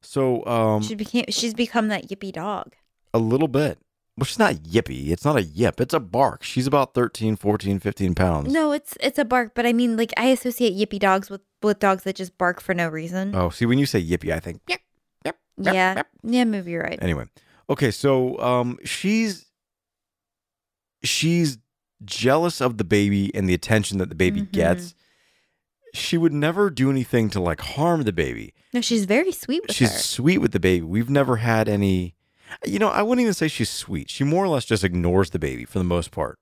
[0.03, 2.75] So um, She became she's become that yippy dog.
[3.15, 3.79] A little bit.
[4.19, 5.09] Well, she's not yippy.
[5.09, 5.81] It's not a yip.
[5.81, 6.43] It's a bark.
[6.45, 8.53] She's about 13, 14, 15 pounds.
[8.53, 11.79] No, it's it's a bark, but I mean like I associate yippy dogs with with
[11.81, 13.35] dogs that just bark for no reason.
[13.35, 14.81] Oh, see, when you say yippy, I think, yep,
[15.25, 15.95] yep, yep, yeah.
[15.97, 16.07] yep.
[16.23, 16.99] Yeah, maybe you're right.
[17.03, 17.25] Anyway,
[17.71, 19.47] okay, so um, she's
[21.03, 21.59] she's
[22.05, 24.53] jealous of the baby and the attention that the baby Mhm.
[24.53, 24.95] gets.
[25.93, 28.53] She would never do anything to like harm the baby.
[28.73, 29.99] No, she's very sweet with she's her.
[29.99, 30.85] sweet with the baby.
[30.85, 32.15] We've never had any.
[32.67, 34.11] You know, I wouldn't even say she's sweet.
[34.11, 36.39] She more or less just ignores the baby for the most part.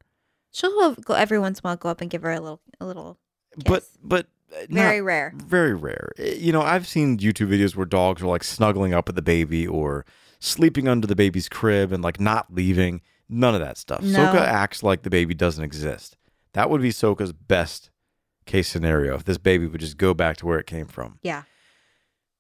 [0.53, 2.85] She'll go- every once in a while go up and give her a little a
[2.87, 3.19] little
[3.65, 5.33] But but uh, not- very rare.
[5.37, 6.13] very rare.
[6.19, 9.23] Eh, You know, I've seen YouTube videos where dogs are like snuggling up with the
[9.23, 10.05] baby or
[10.41, 13.01] sleeping under the baby's crib and like not leaving.
[13.29, 14.03] None of that stuff.
[14.03, 14.19] No.
[14.19, 16.19] Soka acts like the baby doesn't exist.
[16.53, 17.89] That would be Soka's best
[18.45, 21.19] case scenario if this baby would just go back to where it came from.
[21.23, 21.45] Yeah.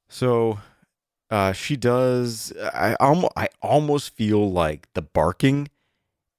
[0.08, 0.58] So
[1.32, 2.52] uh, she does.
[2.74, 5.68] I almost, I almost feel like the barking,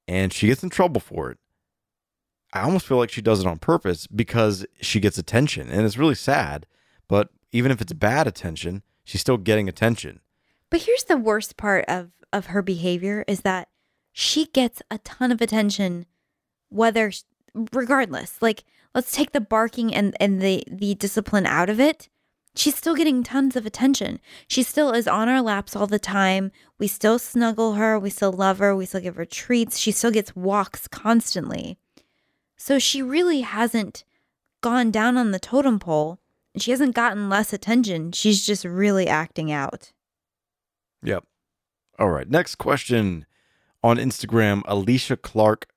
[0.08, 1.40] and she gets in trouble for it.
[2.54, 5.98] I almost feel like she does it on purpose because she gets attention, and it's
[5.98, 6.68] really sad.
[7.08, 10.20] But even if it's bad attention, she's still getting attention.
[10.70, 13.70] But here's the worst part of of her behavior is that
[14.12, 16.06] she gets a ton of attention
[16.70, 17.12] whether
[17.72, 18.42] regardless.
[18.44, 18.64] Like
[18.94, 22.10] let's take the barking and and the the discipline out of it.
[22.56, 24.20] She's still getting tons of attention.
[24.48, 26.52] She still is on our laps all the time.
[26.78, 29.78] We still snuggle her, we still love her, we still give her treats.
[29.80, 31.78] She still gets walks constantly.
[32.56, 34.04] So she really hasn't
[34.62, 36.20] gone down on the totem pole.
[36.58, 38.12] She hasn't gotten less attention.
[38.12, 39.92] She's just really acting out.
[41.02, 41.26] Yep.
[41.98, 42.30] All right.
[42.30, 43.26] Next question
[43.84, 45.68] on Instagram, Alicia Clark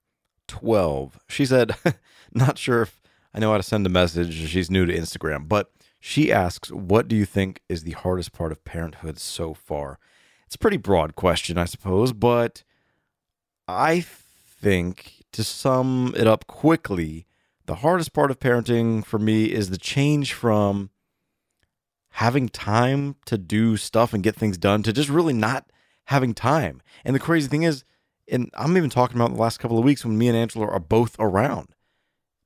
[0.48, 1.18] 12.
[1.28, 1.74] She said,
[2.32, 3.00] not sure if
[3.34, 4.34] I know how to send a message.
[4.48, 5.70] She's new to Instagram, but
[6.06, 9.98] she asks, What do you think is the hardest part of parenthood so far?
[10.46, 12.62] It's a pretty broad question, I suppose, but
[13.66, 17.26] I think to sum it up quickly,
[17.64, 20.90] the hardest part of parenting for me is the change from
[22.10, 25.72] having time to do stuff and get things done to just really not
[26.04, 26.82] having time.
[27.04, 27.82] And the crazy thing is,
[28.30, 30.78] and I'm even talking about the last couple of weeks when me and Angela are
[30.78, 31.74] both around,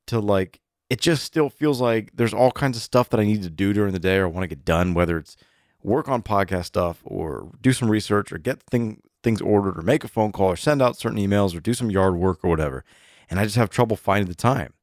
[0.07, 3.43] to like, it just still feels like there's all kinds of stuff that I need
[3.45, 5.37] to do during the day or want to get done, whether it's
[5.83, 10.03] work on podcast stuff or do some research or get thing, things ordered or make
[10.03, 12.85] a phone call or send out certain emails or do some yard work or whatever.
[13.31, 14.75] And I just have trouble finding the time.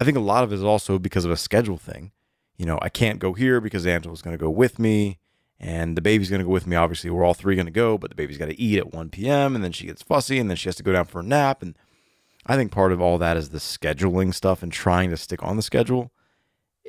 [0.00, 2.12] I think a lot of it is also because of a schedule thing.
[2.56, 5.18] You know, I can't go here because Angela's going to go with me
[5.60, 6.74] and the baby's going to go with me.
[6.74, 9.10] Obviously, we're all three going to go, but the baby's got to eat at 1
[9.10, 9.54] p.m.
[9.54, 11.62] and then she gets fussy and then she has to go down for a nap.
[11.62, 11.76] And
[12.46, 15.56] I think part of all that is the scheduling stuff and trying to stick on
[15.56, 16.12] the schedule.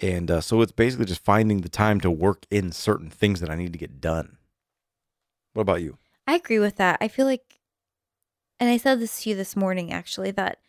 [0.01, 3.49] And uh, so it's basically just finding the time to work in certain things that
[3.49, 4.38] I need to get done.
[5.53, 5.97] What about you?
[6.28, 6.97] I agree with that.
[6.99, 7.60] I feel like,
[8.60, 10.60] and I said this to you this morning actually, that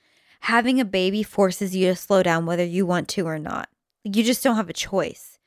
[0.40, 3.68] having a baby forces you to slow down whether you want to or not.
[4.04, 5.40] You just don't have a choice.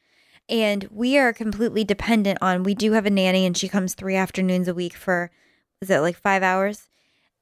[0.49, 4.15] And we are completely dependent on, we do have a nanny and she comes three
[4.15, 5.31] afternoons a week for,
[5.79, 6.89] is it like five hours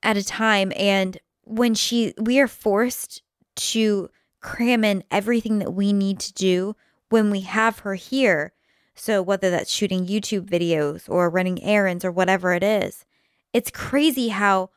[0.04, 0.72] at a time?
[0.76, 1.18] And
[1.48, 3.22] when she, we are forced
[3.56, 4.10] to
[4.42, 6.76] cram in everything that we need to do
[7.10, 8.54] when we have her here,
[8.96, 13.06] so whether that's shooting YouTube videos or running errands or whatever it is,
[13.54, 14.72] it's crazy how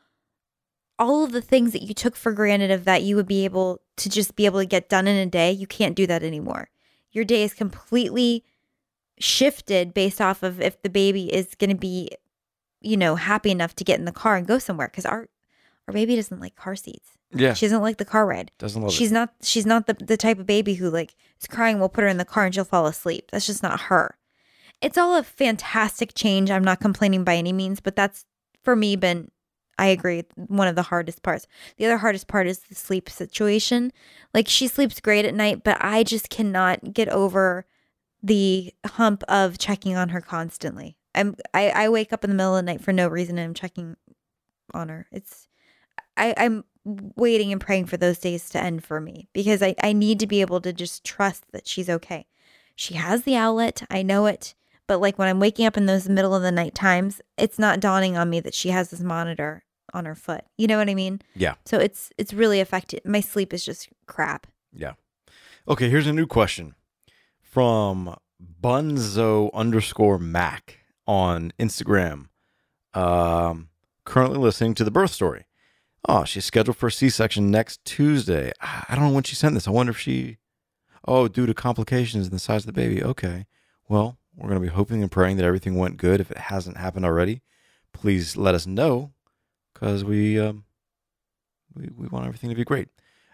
[0.97, 3.81] all of the things that you took for granted of that you would be able
[3.97, 6.69] to just be able to get done in a day, you can't do that anymore.
[7.11, 8.43] Your day is completely
[9.19, 12.09] shifted based off of if the baby is going to be,
[12.81, 15.27] you know, happy enough to get in the car and go somewhere because our
[15.91, 17.11] baby doesn't like car seats.
[17.33, 17.53] Yeah.
[17.53, 18.51] She doesn't like the car ride.
[18.59, 19.13] Doesn't love she's it.
[19.13, 22.07] not she's not the, the type of baby who like is crying we'll put her
[22.07, 24.17] in the car and she'll fall asleep that's just not her
[24.81, 28.25] it's all a fantastic change i'm not complaining by any means but that's
[28.63, 29.29] for me been
[29.77, 33.91] i agree one of the hardest parts the other hardest part is the sleep situation
[34.33, 37.65] like she sleeps great at night but i just cannot get over
[38.21, 42.55] the hump of checking on her constantly i'm i, I wake up in the middle
[42.55, 43.95] of the night for no reason and i'm checking
[44.73, 45.47] on her it's
[46.21, 49.93] I, I'm waiting and praying for those days to end for me because I, I
[49.93, 52.27] need to be able to just trust that she's okay.
[52.75, 54.55] She has the Owlet, I know it,
[54.87, 57.79] but like when I'm waking up in those middle of the night times, it's not
[57.79, 59.63] dawning on me that she has this monitor
[59.93, 60.45] on her foot.
[60.57, 61.21] You know what I mean?
[61.35, 61.55] Yeah.
[61.65, 63.01] So it's it's really affected.
[63.03, 64.47] My sleep is just crap.
[64.73, 64.93] Yeah.
[65.67, 66.75] Okay, here's a new question
[67.41, 68.15] from
[68.61, 72.27] Bunzo underscore Mac on Instagram.
[72.93, 73.69] Um,
[74.05, 75.45] currently listening to the birth story.
[76.07, 78.51] Oh, she's scheduled for a C-section next Tuesday.
[78.59, 79.67] I I don't know when she sent this.
[79.67, 80.37] I wonder if she.
[81.07, 83.03] Oh, due to complications in the size of the baby.
[83.03, 83.47] Okay.
[83.89, 86.21] Well, we're going to be hoping and praying that everything went good.
[86.21, 87.41] If it hasn't happened already,
[87.91, 89.11] please let us know
[89.73, 90.65] because we, um,
[91.75, 92.89] we we want everything to be great.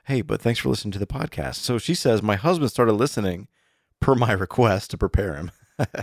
[0.05, 1.55] Hey, but thanks for listening to the podcast.
[1.55, 3.49] So she says my husband started listening
[3.99, 5.51] per my request to prepare him.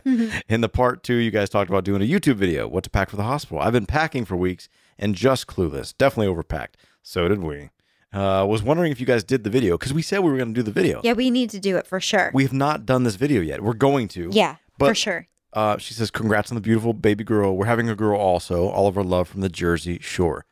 [0.48, 3.10] In the part two, you guys talked about doing a YouTube video, what to pack
[3.10, 3.60] for the hospital.
[3.60, 5.94] I've been packing for weeks and just clueless.
[5.96, 6.74] Definitely overpacked.
[7.02, 7.70] So did we.
[8.12, 10.54] Uh, was wondering if you guys did the video because we said we were going
[10.54, 11.00] to do the video.
[11.02, 12.30] Yeah, we need to do it for sure.
[12.32, 13.60] We have not done this video yet.
[13.60, 14.28] We're going to.
[14.32, 15.28] yeah, But- for sure.
[15.52, 17.56] Uh, she says, "Congrats on the beautiful baby girl.
[17.56, 18.66] We're having a girl also.
[18.68, 20.46] All of our love from the Jersey Shore,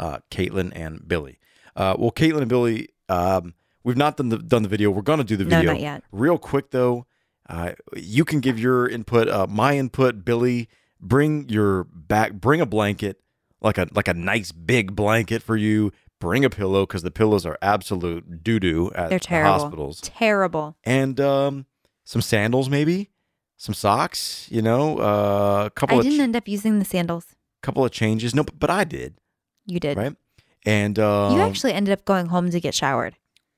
[0.00, 1.38] uh, Caitlin and Billy.
[1.74, 3.52] Uh, well, Caitlin and Billy, um,
[3.84, 4.90] we've not done the done the video.
[4.90, 5.60] We're gonna do the video.
[5.60, 6.02] No, not yet.
[6.10, 7.04] Real quick though,
[7.50, 9.28] uh, you can give your input.
[9.28, 10.70] Uh, my input, Billy.
[11.02, 12.32] Bring your back.
[12.32, 13.20] Bring a blanket,
[13.60, 15.92] like a like a nice big blanket for you.
[16.18, 19.52] Bring a pillow because the pillows are absolute doo doo at They're the terrible.
[19.52, 20.76] hospitals Terrible.
[20.84, 21.66] and um,
[22.04, 23.10] some sandals, maybe
[23.58, 24.46] some socks.
[24.50, 27.26] You know, uh, a couple I didn't ch- end up using the sandals.
[27.62, 28.34] couple of changes.
[28.34, 29.18] No, but I did,
[29.66, 29.98] You did.
[29.98, 30.16] right?
[30.64, 33.16] And um, You actually ended up going home to get showered.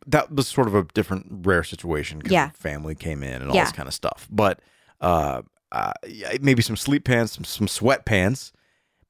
[0.08, 2.20] that was sort of a different, rare situation.
[2.20, 2.48] 'cause Yeah.
[2.48, 3.64] the family came in and all Yeah.
[3.64, 4.26] this kind of stuff.
[4.32, 4.60] But
[5.00, 5.92] uh, uh,
[6.40, 8.50] maybe some sleep pants, some some sweatpants.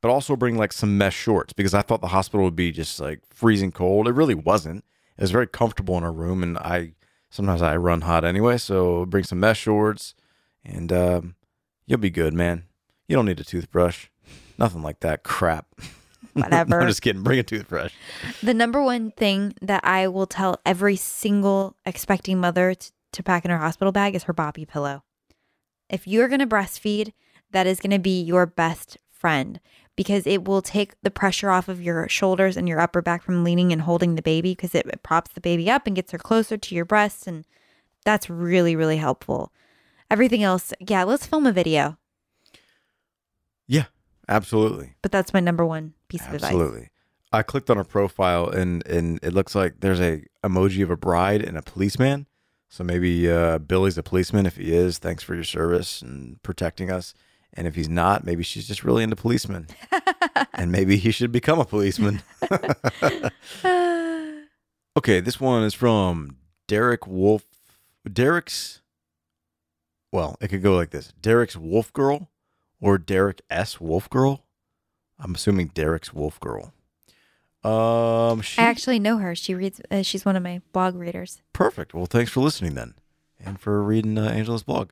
[0.01, 3.01] But also bring like some mesh shorts because I thought the hospital would be just
[3.01, 4.07] like freezing cold.
[4.07, 4.85] It really wasn't.
[5.17, 6.93] It was very comfortable in our room, and I
[7.31, 8.59] sometimes I run hot anyway.
[8.59, 10.15] So bring some mesh shorts,
[10.65, 11.35] and um,
[11.87, 12.65] you'll be good, man.
[13.09, 14.07] You don't need a toothbrush,
[14.59, 15.67] nothing like that crap.
[16.35, 16.81] Whatever.
[16.81, 17.23] I'm just kidding.
[17.23, 17.93] Bring a toothbrush.
[18.43, 23.45] The number one thing that I will tell every single expecting mother to, to pack
[23.45, 25.03] in her hospital bag is her Boppy pillow.
[25.89, 27.13] If you're going to breastfeed,
[27.51, 29.59] that is going to be your best friend
[29.99, 33.43] because it will take the pressure off of your shoulders and your upper back from
[33.43, 36.19] leaning and holding the baby because it, it props the baby up and gets her
[36.19, 37.27] closer to your breasts.
[37.27, 37.45] And
[38.05, 39.53] that's really, really helpful.
[40.09, 41.99] Everything else, yeah, let's film a video.
[43.67, 43.87] Yeah,
[44.29, 44.95] absolutely.
[45.03, 46.53] But that's my number one piece of advice.
[46.53, 46.91] Absolutely.
[47.33, 50.97] I clicked on her profile and and it looks like there's a emoji of a
[50.97, 52.29] bride and a policeman.
[52.69, 54.47] So maybe uh, Billy's a policeman.
[54.47, 57.15] If he is, thanks for your service and protecting us.
[57.55, 59.67] And if he's not, maybe she's just really into policemen.
[60.53, 62.23] and maybe he should become a policeman.
[64.97, 67.45] okay, this one is from Derek Wolf.
[68.11, 68.81] Derek's.
[70.13, 72.31] Well, it could go like this: Derek's Wolf Girl,
[72.81, 73.81] or Derek S.
[73.81, 74.45] Wolf Girl.
[75.19, 76.73] I'm assuming Derek's Wolf Girl.
[77.65, 79.35] Um, she I actually know her.
[79.35, 81.43] She reads, uh, she's one of my blog readers.
[81.53, 81.93] perfect.
[81.93, 82.95] Well, thanks for listening then,
[83.45, 84.91] and for reading uh, Angela's blog.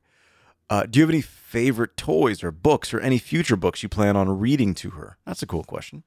[0.68, 4.16] Uh, do you have any favorite toys or books or any future books you plan
[4.16, 5.16] on reading to her?
[5.24, 6.02] That's a cool question.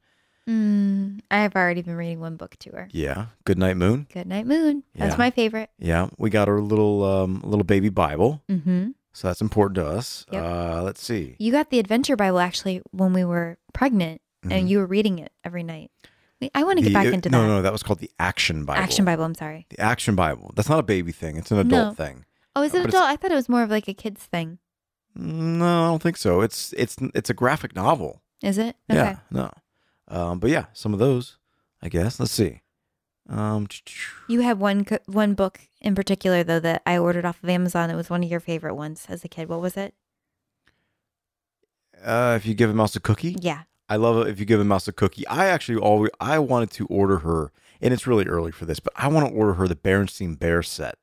[0.48, 2.88] Mm, I have already been reading one book to her.
[2.91, 3.27] Yeah.
[3.45, 4.07] Good Night Moon.
[4.11, 4.84] Good Night Moon.
[4.95, 5.18] That's Yeah.
[5.18, 5.69] my favorite.
[5.77, 8.90] Yeah, we got her little um little baby Bible, Mm-hmm.
[9.14, 10.26] so that's important to us.
[10.31, 10.44] Yep.
[10.44, 11.36] Uh, let's see.
[11.40, 14.52] You got the Adventure Bible actually when we were pregnant, Mhm.
[14.53, 15.91] and you were reading it every night.
[16.56, 17.48] I want to get The- back into no, that.
[17.48, 18.81] No, no, that was called the Action Bible.
[18.81, 19.26] Action Bible.
[19.26, 19.68] I'm sorry.
[19.69, 20.52] The Action Bible.
[20.56, 21.36] That's not a baby thing.
[21.38, 22.06] It's an adult No.
[22.06, 22.23] thing.
[22.60, 23.03] Oh, is it adult?
[23.06, 24.60] I thought it was more of like a kid's thing.
[25.15, 26.41] No, I don't think so.
[26.41, 28.22] It's it's it's a graphic novel.
[28.44, 28.76] Is it?
[28.90, 28.99] Okay.
[28.99, 29.52] Yeah, no.
[30.07, 31.38] Um, but yeah, some of those,
[31.81, 32.19] I guess.
[32.19, 32.61] Let's see.
[33.27, 33.68] Um,
[34.27, 37.90] You have one one book in particular though that I ordered off of Amazon.
[37.90, 39.49] It was one of your favorite ones as a kid.
[39.49, 39.94] What was it?
[42.03, 43.64] uh, if you give a mouse a cookie, Yeah.
[43.90, 44.30] I love it.
[44.30, 47.52] If you give a mouse a cookie, I actually always I wanted to order her,
[47.81, 50.61] and it's really early for this, but I want to order her the Berenstein Bear
[50.64, 50.98] set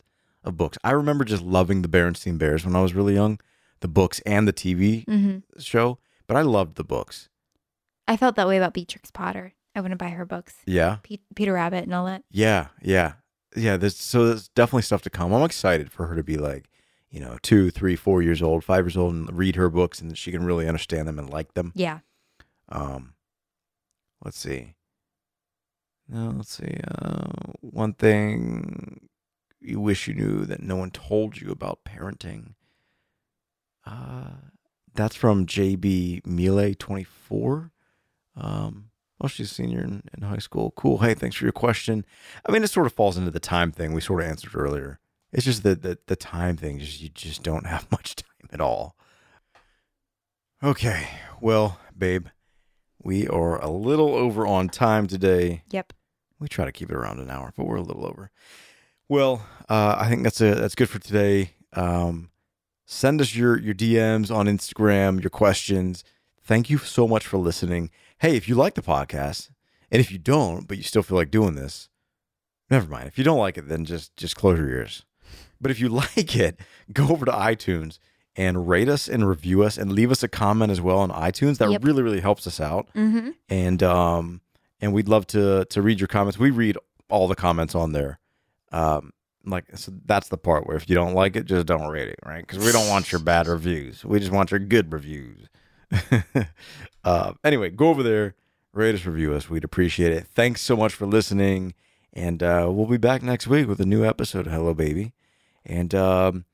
[0.46, 0.78] of books.
[0.84, 3.38] I remember just loving the Berenstein Bears when I was really young,
[3.80, 5.98] the books and the TV hmm show.
[6.26, 7.28] But I loved the books.
[8.08, 9.54] I felt that way about Beatrix Potter.
[9.74, 10.54] I want to buy her books.
[10.66, 12.22] Yeah, Pe- Peter Rabbit and all that.
[12.30, 13.14] yeah, yeah,
[13.54, 13.76] yeah.
[13.76, 15.32] There's so there's definitely stuff to come.
[15.32, 16.68] I'm excited for her to be like,
[17.10, 20.16] you know, two, three, four years old, five years old, and read her books, and
[20.16, 21.72] she can really understand them and like them.
[21.74, 21.98] Yeah.
[22.70, 23.14] Um,
[24.24, 24.74] let's see.
[26.08, 26.78] No, let's see.
[27.00, 29.08] Uh, one thing
[29.60, 32.54] you wish you knew that no one told you about parenting.
[33.84, 34.30] Uh,
[34.94, 37.72] that's from JB twenty four.
[38.34, 40.72] Um, well, she's a senior in, in high school.
[40.76, 40.98] Cool.
[40.98, 42.04] Hey, thanks for your question.
[42.46, 45.00] I mean, it sort of falls into the time thing we sort of answered earlier.
[45.32, 48.60] It's just that the, the time thing, just you just don't have much time at
[48.60, 48.96] all.
[50.62, 51.08] Okay,
[51.40, 52.28] well, babe,
[53.02, 55.62] we are a little over on time today.
[55.70, 55.92] Yep.
[56.38, 58.30] We try to keep it around an hour, but we're a little over.
[59.08, 61.52] Well, uh, I think that's a that's good for today.
[61.72, 62.30] Um,
[62.86, 66.04] send us your your DMs on Instagram, your questions.
[66.42, 67.90] Thank you so much for listening.
[68.18, 69.50] Hey, if you like the podcast,
[69.90, 71.88] and if you don't, but you still feel like doing this,
[72.70, 73.06] never mind.
[73.08, 75.04] If you don't like it, then just just close your ears.
[75.60, 76.58] But if you like it,
[76.92, 77.98] go over to iTunes
[78.34, 81.58] and rate us and review us and leave us a comment as well on iTunes.
[81.58, 81.84] That Yep.
[81.84, 83.30] really really helps us out Mm-hmm.
[83.48, 84.40] and um
[84.80, 86.38] and we'd love to to read your comments.
[86.38, 86.76] We read
[87.08, 88.18] all the comments on there.
[88.72, 89.12] Um
[89.46, 92.18] like so that's the part where if you don't like it, just don't rate it,
[92.24, 92.46] right?
[92.46, 94.04] Because we don't want your bad reviews.
[94.04, 95.48] We just want your good reviews.
[97.04, 98.34] uh, anyway, go over there,
[98.72, 99.48] rate us, review us.
[99.48, 100.26] We'd appreciate it.
[100.26, 101.74] Thanks so much for listening,
[102.12, 105.12] and uh, we'll be back next week with a new episode of Hello Baby.
[105.64, 106.44] And um,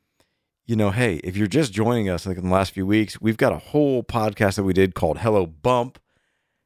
[0.66, 3.36] you know, hey, if you're just joining us, like in the last few weeks, we've
[3.36, 5.98] got a whole podcast that we did called Hello Bump.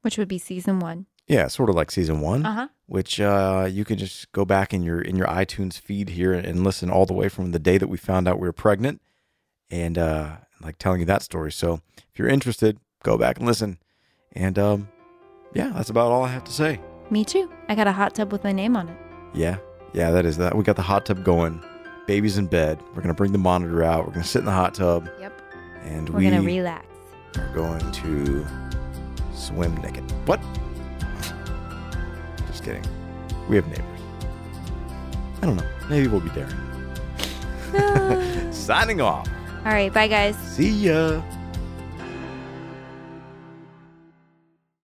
[0.02, 1.06] Which would be season one.
[1.28, 2.68] Yeah, sort of like season one, Uh huh.
[2.86, 6.62] which uh, you can just go back in your in your iTunes feed here and
[6.62, 9.00] listen all the way from the day that we found out we were pregnant,
[9.70, 11.50] and uh, like telling you that story.
[11.50, 11.80] So
[12.12, 13.78] if you're interested, go back and listen.
[14.32, 14.88] And um,
[15.52, 16.80] yeah, that's about all I have to say.
[17.10, 17.50] Me too.
[17.68, 18.96] I got a hot tub with my name on it.
[19.34, 19.56] Yeah,
[19.94, 20.56] yeah, that is that.
[20.56, 21.60] We got the hot tub going.
[22.06, 22.80] Baby's in bed.
[22.94, 24.06] We're gonna bring the monitor out.
[24.06, 25.42] We're gonna sit in the hot tub, Yep.
[25.82, 26.86] and We're we gonna relax.
[27.36, 28.46] We're going to
[29.34, 30.08] swim naked.
[30.26, 30.40] What?
[32.66, 32.84] Kidding.
[33.48, 34.00] We have neighbors.
[35.40, 35.68] I don't know.
[35.88, 36.52] Maybe we'll be daring.
[38.52, 39.28] Signing off.
[39.64, 39.92] All right.
[39.94, 40.36] Bye, guys.
[40.36, 41.22] See ya.